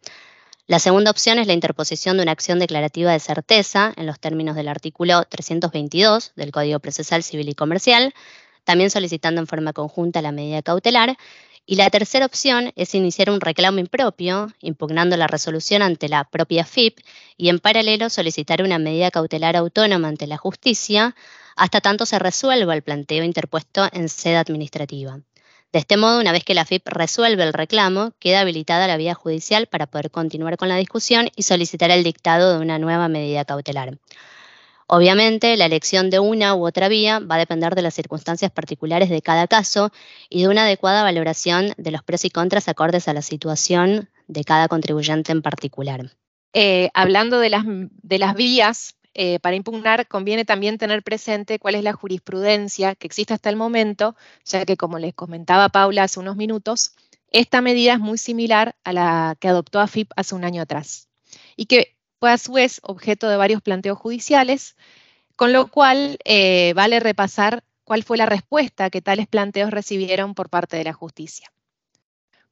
La 0.67 0.79
segunda 0.79 1.11
opción 1.11 1.39
es 1.39 1.47
la 1.47 1.55
interposición 1.55 2.17
de 2.17 2.23
una 2.23 2.33
acción 2.33 2.59
declarativa 2.59 3.13
de 3.13 3.19
certeza 3.19 3.93
en 3.97 4.07
los 4.07 4.21
términos 4.21 4.57
del 4.57 4.69
artículo 4.69 5.25
322 5.25 6.33
del 6.37 6.53
Código 6.53 6.79
Procesal 6.79 7.23
Civil 7.23 7.49
y 7.49 7.55
Comercial, 7.55 8.15
también 8.65 8.91
solicitando 8.91 9.41
en 9.41 9.47
forma 9.47 9.73
conjunta 9.73 10.23
la 10.23 10.33
medida 10.33 10.63
cautelar, 10.63 11.17
y 11.65 11.77
la 11.77 11.91
tercera 11.91 12.27
opción 12.27 12.73
es 12.75 12.95
iniciar 12.95 13.31
un 13.31 13.41
reclamo 13.41 13.79
impropio, 13.79 14.53
impugnando 14.61 15.17
la 15.17 15.29
resolución 15.29 15.83
ante 15.83 16.09
la 16.09 16.25
propia 16.25 16.65
FIP 16.65 16.99
y 17.37 17.51
en 17.51 17.61
paralelo 17.61 18.11
solicitar 18.11 18.63
una 18.63 18.79
medida 18.79 19.11
cautelar 19.13 19.57
autónoma 19.57 20.09
ante 20.09 20.27
la 20.27 20.39
justicia 20.39 21.15
hasta 21.55 21.81
tanto 21.81 22.05
se 22.07 22.19
resuelva 22.19 22.75
el 22.75 22.83
planteo 22.83 23.23
interpuesto 23.23 23.89
en 23.93 24.09
sede 24.09 24.37
administrativa. 24.37 25.21
De 25.73 25.79
este 25.79 25.97
modo, 25.97 26.21
una 26.21 26.33
vez 26.33 26.45
que 26.45 26.55
la 26.55 26.67
FIP 26.67 26.87
resuelve 26.89 27.45
el 27.45 27.53
reclamo, 27.53 28.13
queda 28.19 28.41
habilitada 28.41 28.87
la 28.87 28.97
vía 28.97 29.15
judicial 29.15 29.67
para 29.69 29.87
poder 29.87 30.11
continuar 30.11 30.57
con 30.57 30.69
la 30.69 30.77
discusión 30.77 31.31
y 31.35 31.45
solicitar 31.45 31.91
el 31.91 32.05
dictado 32.05 32.53
de 32.53 32.59
una 32.63 32.79
nueva 32.79 33.09
medida 33.09 33.45
cautelar. 33.45 33.97
Obviamente, 34.95 35.57
la 35.57 35.65
elección 35.65 36.11
de 36.11 36.19
una 36.19 36.55
u 36.55 36.67
otra 36.67 36.89
vía 36.89 37.19
va 37.19 37.37
a 37.37 37.39
depender 37.39 37.75
de 37.75 37.81
las 37.81 37.95
circunstancias 37.95 38.51
particulares 38.51 39.09
de 39.09 39.23
cada 39.23 39.47
caso 39.47 39.91
y 40.29 40.43
de 40.43 40.49
una 40.49 40.65
adecuada 40.65 41.03
valoración 41.03 41.73
de 41.79 41.91
los 41.91 42.03
pros 42.03 42.27
y 42.27 42.31
contras 42.31 42.69
acordes 42.69 43.09
a 43.09 43.15
la 43.15 43.23
situación 43.23 44.11
de 44.27 44.45
cada 44.45 44.69
contribuyente 44.69 45.33
en 45.33 45.41
particular. 45.41 46.11
Eh, 46.53 46.91
hablando 46.93 47.39
de 47.39 47.49
las, 47.49 48.35
vías, 48.35 48.97
eh, 49.15 49.39
para 49.39 49.57
impugnar 49.57 50.09
conviene 50.09 50.45
también 50.45 50.77
tener 50.77 51.03
presente 51.03 51.59
cuál 51.59 51.77
es 51.77 51.85
la 51.85 51.95
jurisprudencia 51.95 52.95
que 52.95 53.07
existe 53.07 53.33
hasta 53.33 53.49
el 53.49 53.57
momento, 53.57 54.15
ya 54.45 54.67
que 54.67 54.77
como 54.77 54.99
les 54.99 55.15
comentaba 55.15 55.71
Paula 55.71 56.03
hace 56.03 56.21
unos 56.21 56.37
minutos, 56.37 56.95
esta 57.31 57.63
medida 57.63 57.95
es 57.95 57.99
muy 57.99 58.19
similar 58.19 58.77
a 58.85 58.93
la 58.93 59.37
que 59.41 59.49
adoptó 59.49 59.81
AFIP 59.81 60.11
hace 60.17 60.35
un 60.35 60.45
año 60.45 60.61
atrás 60.61 61.09
y 61.57 61.65
que 61.65 61.92
fue 62.23 62.31
a 62.31 62.39
su 62.39 62.53
vez 62.53 62.79
objeto 62.85 63.29
de 63.29 63.37
varios 63.37 63.63
planteos 63.63 63.99
judiciales, 63.99 64.77
con 65.35 65.53
lo 65.53 65.67
cual 65.67 66.19
eh, 66.25 66.73
vale 66.77 67.01
repasar 67.01 67.65
cuál 67.83 68.05
fue 68.05 68.17
la 68.17 68.27
respuesta 68.27 68.91
que 68.91 69.03
tales 69.03 69.27
planteos 69.27 69.73
recibieron 69.73 70.37
por 70.37 70.49
parte 70.49 70.77
de 70.77 70.85
la 70.85 70.93
justicia. 70.93 71.51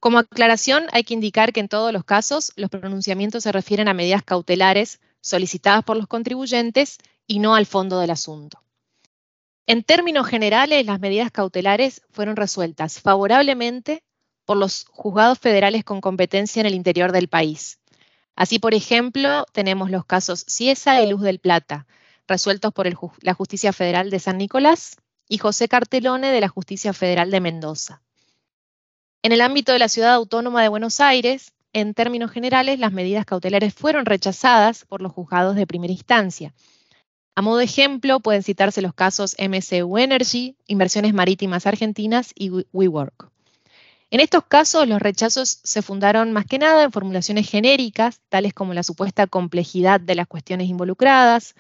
Como 0.00 0.18
aclaración, 0.18 0.86
hay 0.90 1.04
que 1.04 1.14
indicar 1.14 1.52
que 1.52 1.60
en 1.60 1.68
todos 1.68 1.92
los 1.92 2.02
casos 2.02 2.50
los 2.56 2.68
pronunciamientos 2.68 3.44
se 3.44 3.52
refieren 3.52 3.86
a 3.86 3.94
medidas 3.94 4.24
cautelares 4.24 4.98
solicitadas 5.20 5.84
por 5.84 5.96
los 5.96 6.08
contribuyentes 6.08 6.98
y 7.28 7.38
no 7.38 7.54
al 7.54 7.66
fondo 7.66 8.00
del 8.00 8.10
asunto. 8.10 8.60
En 9.68 9.84
términos 9.84 10.26
generales, 10.26 10.84
las 10.84 10.98
medidas 10.98 11.30
cautelares 11.30 12.02
fueron 12.10 12.34
resueltas 12.34 12.98
favorablemente 12.98 14.02
por 14.44 14.56
los 14.56 14.86
juzgados 14.90 15.38
federales 15.38 15.84
con 15.84 16.00
competencia 16.00 16.58
en 16.58 16.66
el 16.66 16.74
interior 16.74 17.12
del 17.12 17.28
país, 17.28 17.79
Así, 18.40 18.59
por 18.59 18.73
ejemplo, 18.73 19.44
tenemos 19.52 19.90
los 19.90 20.06
casos 20.06 20.47
Ciesa 20.49 21.02
y 21.02 21.11
Luz 21.11 21.20
del 21.20 21.40
Plata, 21.40 21.87
resueltos 22.26 22.73
por 22.73 22.88
la 23.20 23.35
Justicia 23.35 23.70
Federal 23.75 24.09
de 24.09 24.18
San 24.18 24.38
Nicolás, 24.38 24.97
y 25.28 25.37
José 25.37 25.68
Cartelone 25.68 26.32
de 26.32 26.40
la 26.40 26.49
Justicia 26.49 26.94
Federal 26.94 27.30
de 27.30 27.40
Mendoza. 27.40 28.00
En 29.23 29.32
el 29.32 29.42
ámbito 29.42 29.73
de 29.73 29.78
la 29.78 29.90
Ciudad 29.90 30.14
Autónoma 30.14 30.62
de 30.62 30.70
Buenos 30.70 31.00
Aires, 31.00 31.52
en 31.75 31.92
términos 31.92 32.30
generales, 32.30 32.78
las 32.78 32.92
medidas 32.92 33.26
cautelares 33.26 33.75
fueron 33.75 34.06
rechazadas 34.06 34.87
por 34.87 35.02
los 35.02 35.12
juzgados 35.12 35.54
de 35.54 35.66
primera 35.66 35.92
instancia. 35.92 36.54
A 37.35 37.42
modo 37.42 37.59
de 37.59 37.64
ejemplo, 37.64 38.20
pueden 38.20 38.42
citarse 38.42 38.80
los 38.80 38.94
casos 38.94 39.37
MCU 39.38 39.99
Energy, 39.99 40.56
Inversiones 40.66 41.12
Marítimas 41.12 41.66
Argentinas 41.66 42.32
y 42.35 42.49
WeWork. 42.73 43.30
En 44.12 44.19
estos 44.19 44.45
casos, 44.45 44.88
los 44.88 45.00
rechazos 45.00 45.61
se 45.62 45.83
fundaron 45.83 46.33
más 46.33 46.45
que 46.45 46.59
nada 46.59 46.83
en 46.83 46.90
formulaciones 46.90 47.49
genéricas, 47.49 48.21
tales 48.29 48.52
como 48.52 48.75
la 48.75 48.83
supuesta 48.83 49.29
complejidad 49.29 50.00
de 50.00 50.17
las 50.17 50.26
cuestiones 50.26 50.69
involucradas, 50.69 51.55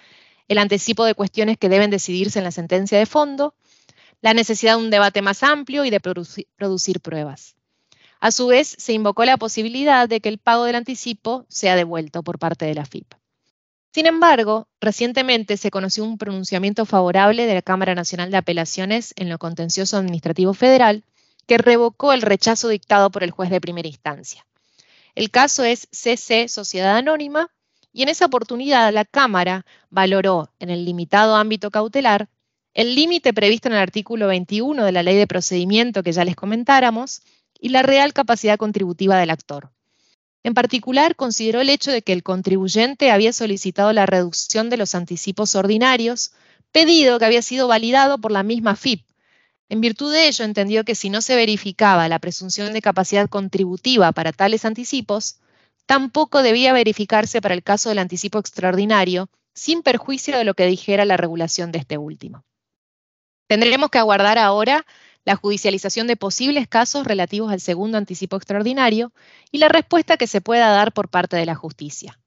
el 0.48 0.58
anticipo 0.58 1.04
de 1.04 1.14
cuestiones 1.14 1.58
que 1.58 1.68
deben 1.68 1.90
decidirse 1.90 2.40
en 2.40 2.44
la 2.44 2.50
sentencia 2.50 2.98
de 2.98 3.06
fondo, 3.06 3.54
la 4.20 4.34
necesidad 4.34 4.76
de 4.76 4.82
un 4.82 4.90
debate 4.90 5.22
más 5.22 5.44
amplio 5.44 5.84
y 5.84 5.90
de 5.90 6.00
producir 6.00 7.00
pruebas. 7.00 7.54
A 8.18 8.32
su 8.32 8.48
vez, 8.48 8.74
se 8.76 8.94
invocó 8.94 9.24
la 9.24 9.36
posibilidad 9.36 10.08
de 10.08 10.20
que 10.20 10.28
el 10.28 10.38
pago 10.38 10.64
del 10.64 10.74
anticipo 10.74 11.46
sea 11.48 11.76
devuelto 11.76 12.24
por 12.24 12.40
parte 12.40 12.64
de 12.64 12.74
la 12.74 12.84
FIP. 12.84 13.14
Sin 13.94 14.06
embargo, 14.06 14.66
recientemente 14.80 15.56
se 15.56 15.70
conoció 15.70 16.02
un 16.04 16.18
pronunciamiento 16.18 16.84
favorable 16.84 17.46
de 17.46 17.54
la 17.54 17.62
Cámara 17.62 17.94
Nacional 17.94 18.32
de 18.32 18.36
Apelaciones 18.36 19.14
en 19.16 19.28
lo 19.28 19.38
contencioso 19.38 19.96
administrativo 19.96 20.52
federal 20.52 21.04
que 21.50 21.58
revocó 21.58 22.12
el 22.12 22.22
rechazo 22.22 22.68
dictado 22.68 23.10
por 23.10 23.24
el 23.24 23.32
juez 23.32 23.50
de 23.50 23.60
primera 23.60 23.88
instancia. 23.88 24.46
El 25.16 25.32
caso 25.32 25.64
es 25.64 25.88
CC 25.90 26.46
Sociedad 26.46 26.96
Anónima 26.96 27.50
y 27.92 28.04
en 28.04 28.08
esa 28.08 28.26
oportunidad 28.26 28.92
la 28.92 29.04
Cámara 29.04 29.66
valoró 29.88 30.52
en 30.60 30.70
el 30.70 30.84
limitado 30.84 31.34
ámbito 31.34 31.72
cautelar 31.72 32.28
el 32.72 32.94
límite 32.94 33.32
previsto 33.32 33.66
en 33.66 33.74
el 33.74 33.80
artículo 33.80 34.28
21 34.28 34.84
de 34.84 34.92
la 34.92 35.02
Ley 35.02 35.16
de 35.16 35.26
Procedimiento 35.26 36.04
que 36.04 36.12
ya 36.12 36.24
les 36.24 36.36
comentáramos 36.36 37.22
y 37.58 37.70
la 37.70 37.82
real 37.82 38.12
capacidad 38.12 38.56
contributiva 38.56 39.18
del 39.18 39.30
actor. 39.30 39.72
En 40.44 40.54
particular, 40.54 41.16
consideró 41.16 41.62
el 41.62 41.68
hecho 41.68 41.90
de 41.90 42.02
que 42.02 42.12
el 42.12 42.22
contribuyente 42.22 43.10
había 43.10 43.32
solicitado 43.32 43.92
la 43.92 44.06
reducción 44.06 44.70
de 44.70 44.76
los 44.76 44.94
anticipos 44.94 45.56
ordinarios, 45.56 46.30
pedido 46.70 47.18
que 47.18 47.24
había 47.24 47.42
sido 47.42 47.66
validado 47.66 48.18
por 48.18 48.30
la 48.30 48.44
misma 48.44 48.76
FIP. 48.76 49.09
En 49.70 49.80
virtud 49.80 50.12
de 50.12 50.26
ello, 50.26 50.44
entendió 50.44 50.84
que 50.84 50.96
si 50.96 51.10
no 51.10 51.22
se 51.22 51.36
verificaba 51.36 52.08
la 52.08 52.18
presunción 52.18 52.72
de 52.72 52.82
capacidad 52.82 53.28
contributiva 53.28 54.10
para 54.10 54.32
tales 54.32 54.64
anticipos, 54.64 55.38
tampoco 55.86 56.42
debía 56.42 56.72
verificarse 56.72 57.40
para 57.40 57.54
el 57.54 57.62
caso 57.62 57.88
del 57.88 58.00
anticipo 58.00 58.40
extraordinario, 58.40 59.30
sin 59.54 59.82
perjuicio 59.82 60.36
de 60.36 60.44
lo 60.44 60.54
que 60.54 60.66
dijera 60.66 61.04
la 61.04 61.16
regulación 61.16 61.70
de 61.70 61.78
este 61.78 61.98
último. 61.98 62.44
Tendremos 63.46 63.90
que 63.90 63.98
aguardar 63.98 64.38
ahora 64.38 64.84
la 65.24 65.36
judicialización 65.36 66.08
de 66.08 66.16
posibles 66.16 66.66
casos 66.66 67.06
relativos 67.06 67.52
al 67.52 67.60
segundo 67.60 67.96
anticipo 67.96 68.36
extraordinario 68.36 69.12
y 69.52 69.58
la 69.58 69.68
respuesta 69.68 70.16
que 70.16 70.26
se 70.26 70.40
pueda 70.40 70.68
dar 70.70 70.92
por 70.92 71.08
parte 71.08 71.36
de 71.36 71.46
la 71.46 71.54
justicia. 71.54 72.19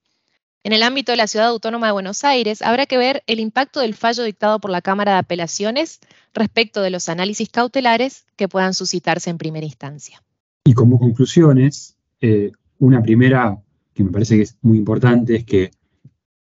En 0.65 0.72
el 0.72 0.82
ámbito 0.82 1.12
de 1.12 1.17
la 1.17 1.27
Ciudad 1.27 1.50
Autónoma 1.50 1.88
de 1.88 1.91
Buenos 1.91 2.24
Aires, 2.24 2.62
habrá 2.62 2.86
que 2.86 2.98
ver 2.98 3.22
el 3.27 3.41
impacto 3.41 3.82
del 3.82 3.93
fallo 3.93 4.24
dictado 4.24 4.60
por 4.60 4.72
la 4.72 4.82
Cámara 4.82 5.12
de 5.12 5.17
Apelaciones 5.17 6.00
respecto 6.34 6.82
de 6.82 6.89
los 6.89 7.10
análisis 7.10 7.50
cautelares 7.50 8.25
que 8.38 8.48
puedan 8.48 8.74
suscitarse 8.74 9.29
en 9.29 9.38
primera 9.38 9.65
instancia. 9.65 10.24
Y 10.63 10.74
como 10.74 11.00
conclusiones, 11.00 11.98
eh, 12.22 12.53
una 12.79 13.03
primera 13.03 13.62
que 13.93 14.05
me 14.05 14.12
parece 14.12 14.38
que 14.38 14.43
es 14.43 14.58
muy 14.62 14.77
importante 14.77 15.36
es 15.36 15.43
que 15.43 15.72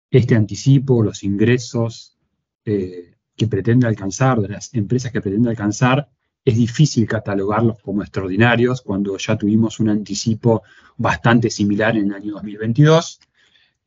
este 0.10 0.34
anticipo, 0.34 1.04
los 1.04 1.22
ingresos 1.22 2.18
eh, 2.66 3.14
que 3.36 3.46
pretende 3.46 3.86
alcanzar, 3.86 4.42
de 4.42 4.48
las 4.48 4.74
empresas 4.74 5.12
que 5.12 5.22
pretende 5.22 5.52
alcanzar, 5.52 6.10
es 6.44 6.58
difícil 6.58 7.08
catalogarlos 7.08 7.78
como 7.84 8.02
extraordinarios 8.02 8.82
cuando 8.82 9.16
ya 9.20 9.38
tuvimos 9.38 9.80
un 9.80 9.90
anticipo 9.90 10.64
bastante 10.98 11.52
similar 11.52 11.96
en 11.96 12.08
el 12.08 12.14
año 12.16 12.34
2022 12.34 13.20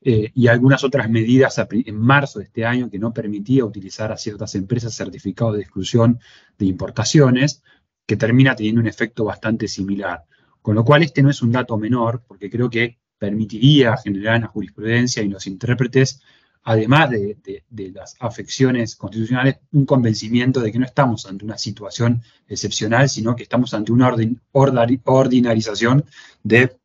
eh, 0.02 0.30
y 0.34 0.46
algunas 0.46 0.82
otras 0.82 1.10
medidas 1.10 1.60
en 1.70 1.96
marzo 1.96 2.38
de 2.38 2.46
este 2.46 2.64
año 2.64 2.88
que 2.88 2.98
no 2.98 3.12
permitía 3.12 3.64
utilizar 3.64 4.10
a 4.12 4.16
ciertas 4.16 4.54
empresas 4.54 4.94
certificados 4.94 5.56
de 5.56 5.62
exclusión 5.62 6.18
de 6.58 6.66
importaciones, 6.66 7.62
que 8.06 8.16
termina 8.16 8.56
teniendo 8.56 8.80
un 8.80 8.86
efecto 8.86 9.24
bastante 9.24 9.68
similar. 9.68 10.24
Con 10.62 10.74
lo 10.74 10.84
cual, 10.84 11.02
este 11.02 11.22
no 11.22 11.30
es 11.30 11.42
un 11.42 11.52
dato 11.52 11.76
menor, 11.78 12.22
porque 12.26 12.50
creo 12.50 12.68
que 12.70 12.98
permitiría 13.18 13.96
generar 13.98 14.36
en 14.36 14.42
la 14.42 14.48
jurisprudencia 14.48 15.22
y 15.22 15.28
los 15.28 15.46
intérpretes, 15.46 16.22
además 16.62 17.10
de, 17.10 17.62
las 17.92 18.16
afecciones 18.18 18.96
constitucionales, 18.96 19.58
un 19.72 19.84
convencimiento 19.84 20.60
de 20.60 20.72
que 20.72 20.78
no 20.78 20.86
estamos 20.86 21.26
ante 21.26 21.44
una 21.44 21.58
situación 21.58 22.22
excepcional, 22.48 23.08
sino 23.08 23.36
que 23.36 23.42
estamos 23.42 23.74
ante 23.74 23.92
una 23.92 24.14
ordinarización 24.52 26.04
de 26.42 26.76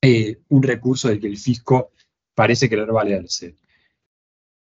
eh, 0.00 0.40
un 0.48 0.62
recurso 0.62 1.08
del 1.08 1.20
que 1.20 1.26
el 1.26 1.36
fisco 1.36 1.90
parece 2.34 2.68
querer 2.68 2.90
valerse. 2.90 3.56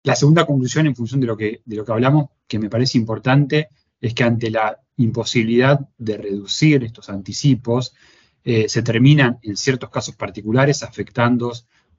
La 0.02 0.16
segunda 0.16 0.46
conclusión, 0.46 0.86
en 0.86 0.96
función 0.96 1.20
de 1.20 1.26
lo 1.26 1.36
que, 1.36 1.62
de 1.64 1.76
lo 1.76 1.84
que 1.84 1.92
hablamos, 1.92 2.30
que 2.46 2.58
me 2.58 2.70
parece 2.70 2.98
importante, 2.98 3.68
es 4.00 4.14
que 4.14 4.24
ante 4.24 4.50
la 4.50 4.80
imposibilidad 4.96 5.80
de 5.98 6.16
reducir 6.16 6.84
estos 6.84 7.10
anticipos, 7.10 7.94
eh, 8.42 8.68
se 8.68 8.82
terminan 8.82 9.38
en 9.42 9.56
ciertos 9.56 9.90
casos 9.90 10.16
particulares 10.16 10.82
afectando, 10.82 11.52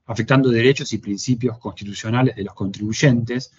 afectando 0.05 0.49
derechos 0.49 0.91
y 0.93 0.97
principios 0.97 1.59
constitucionales 1.59 2.35
de 2.35 2.43
los 2.43 2.55
contribuyentes 2.55 3.53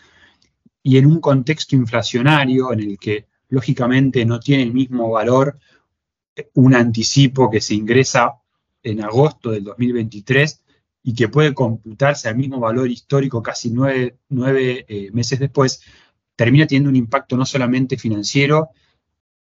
y 0.83 0.97
en 0.97 1.07
un 1.07 1.21
contexto 1.21 1.77
inflacionario 1.77 2.73
en 2.73 2.81
el 2.81 2.99
que 2.99 3.29
lógicamente 3.49 4.25
no 4.25 4.41
tiene 4.41 4.65
el 4.65 4.73
mismo 4.73 5.11
valor 5.11 5.59
un 6.55 6.75
anticipo 6.75 7.51
que 7.51 7.61
se 7.61 7.75
ingresa 7.75 8.41
en 8.83 9.05
agosto 9.05 9.51
del 9.51 9.63
2023 9.65 10.62
y 11.03 11.15
que 11.15 11.29
puede 11.29 11.55
computarse 11.55 12.29
al 12.29 12.37
mismo 12.37 12.61
valor 12.61 12.91
histórico 12.91 13.43
casi 13.43 13.71
nueve, 13.71 14.17
eh, 14.89 15.11
meses 15.13 15.39
después, 15.39 15.83
termina 16.37 16.67
teniendo 16.67 16.91
un 16.91 16.97
impacto 16.97 17.37
no 17.37 17.45
solamente 17.45 17.97
financiero 17.97 18.71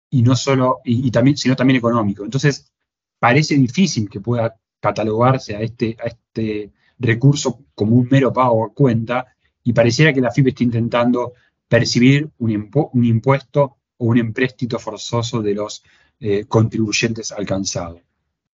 y 0.10 0.22
no 0.22 0.36
solo, 0.36 0.80
y 0.86 1.10
también, 1.12 1.36
sino 1.36 1.56
también 1.56 1.78
económico. 1.78 2.24
Entonces, 2.24 2.72
parece 3.20 3.56
difícil 3.56 4.10
que 4.10 4.22
pueda 4.22 4.56
catalogarse 4.80 5.56
a 5.56 5.62
este, 5.62 5.98
a 6.00 6.08
este 6.08 6.72
recurso 7.00 7.65
como 7.76 7.96
un 7.96 8.08
mero 8.10 8.32
pago 8.32 8.65
a 8.65 8.74
cuenta 8.74 9.28
y 9.63 9.74
pareciera 9.74 10.13
que 10.13 10.22
la 10.22 10.32
FIP 10.32 10.48
está 10.48 10.63
intentando 10.63 11.34
percibir 11.67 12.30
un, 12.38 12.72
impuesto 13.04 13.78
o 13.98 14.06
un 14.06 14.17
empréstito 14.17 14.80
forzoso 14.80 15.41
de 15.41 15.54
los 15.54 15.84
eh, 16.20 16.46
contribuyentes 16.46 17.32
alcanzados. 17.32 18.02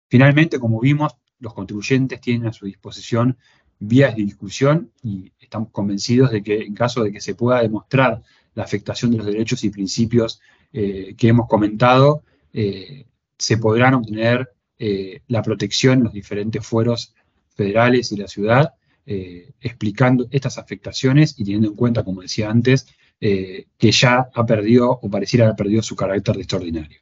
Finalmente, 0.08 0.58
como 0.58 0.80
vimos, 0.80 1.12
los 1.42 1.54
contribuyentes 1.54 2.20
tienen 2.20 2.46
a 2.46 2.52
su 2.52 2.66
disposición 2.66 3.36
vías 3.80 4.14
de 4.14 4.22
discusión 4.22 4.92
y 5.02 5.32
estamos 5.40 5.70
convencidos 5.72 6.30
de 6.30 6.42
que 6.42 6.62
en 6.62 6.72
caso 6.72 7.02
de 7.02 7.12
que 7.12 7.20
se 7.20 7.34
pueda 7.34 7.60
demostrar 7.60 8.22
la 8.54 8.62
afectación 8.62 9.10
de 9.10 9.18
los 9.18 9.26
derechos 9.26 9.64
y 9.64 9.70
principios 9.70 10.40
eh, 10.72 11.14
que 11.18 11.28
hemos 11.28 11.48
comentado, 11.48 12.22
eh, 12.52 13.06
se 13.36 13.58
podrán 13.58 13.94
obtener 13.94 14.52
eh, 14.78 15.22
la 15.26 15.42
protección 15.42 15.98
en 15.98 16.04
los 16.04 16.12
diferentes 16.12 16.64
fueros 16.64 17.12
federales 17.54 18.12
y 18.12 18.16
la 18.16 18.28
ciudad, 18.28 18.74
explicando 19.04 20.28
estas 20.30 20.58
afectaciones 20.58 21.34
y 21.36 21.42
teniendo 21.42 21.68
en 21.68 21.74
cuenta, 21.74 22.04
como 22.04 22.22
decía 22.22 22.48
antes, 22.48 22.86
que 23.18 23.90
ya 23.90 24.28
ha 24.32 24.46
perdido 24.46 25.00
o 25.02 25.10
pareciera 25.10 25.46
haber 25.46 25.56
perdido 25.56 25.82
su 25.82 25.96
carácter 25.96 26.36
extraordinario. 26.36 26.98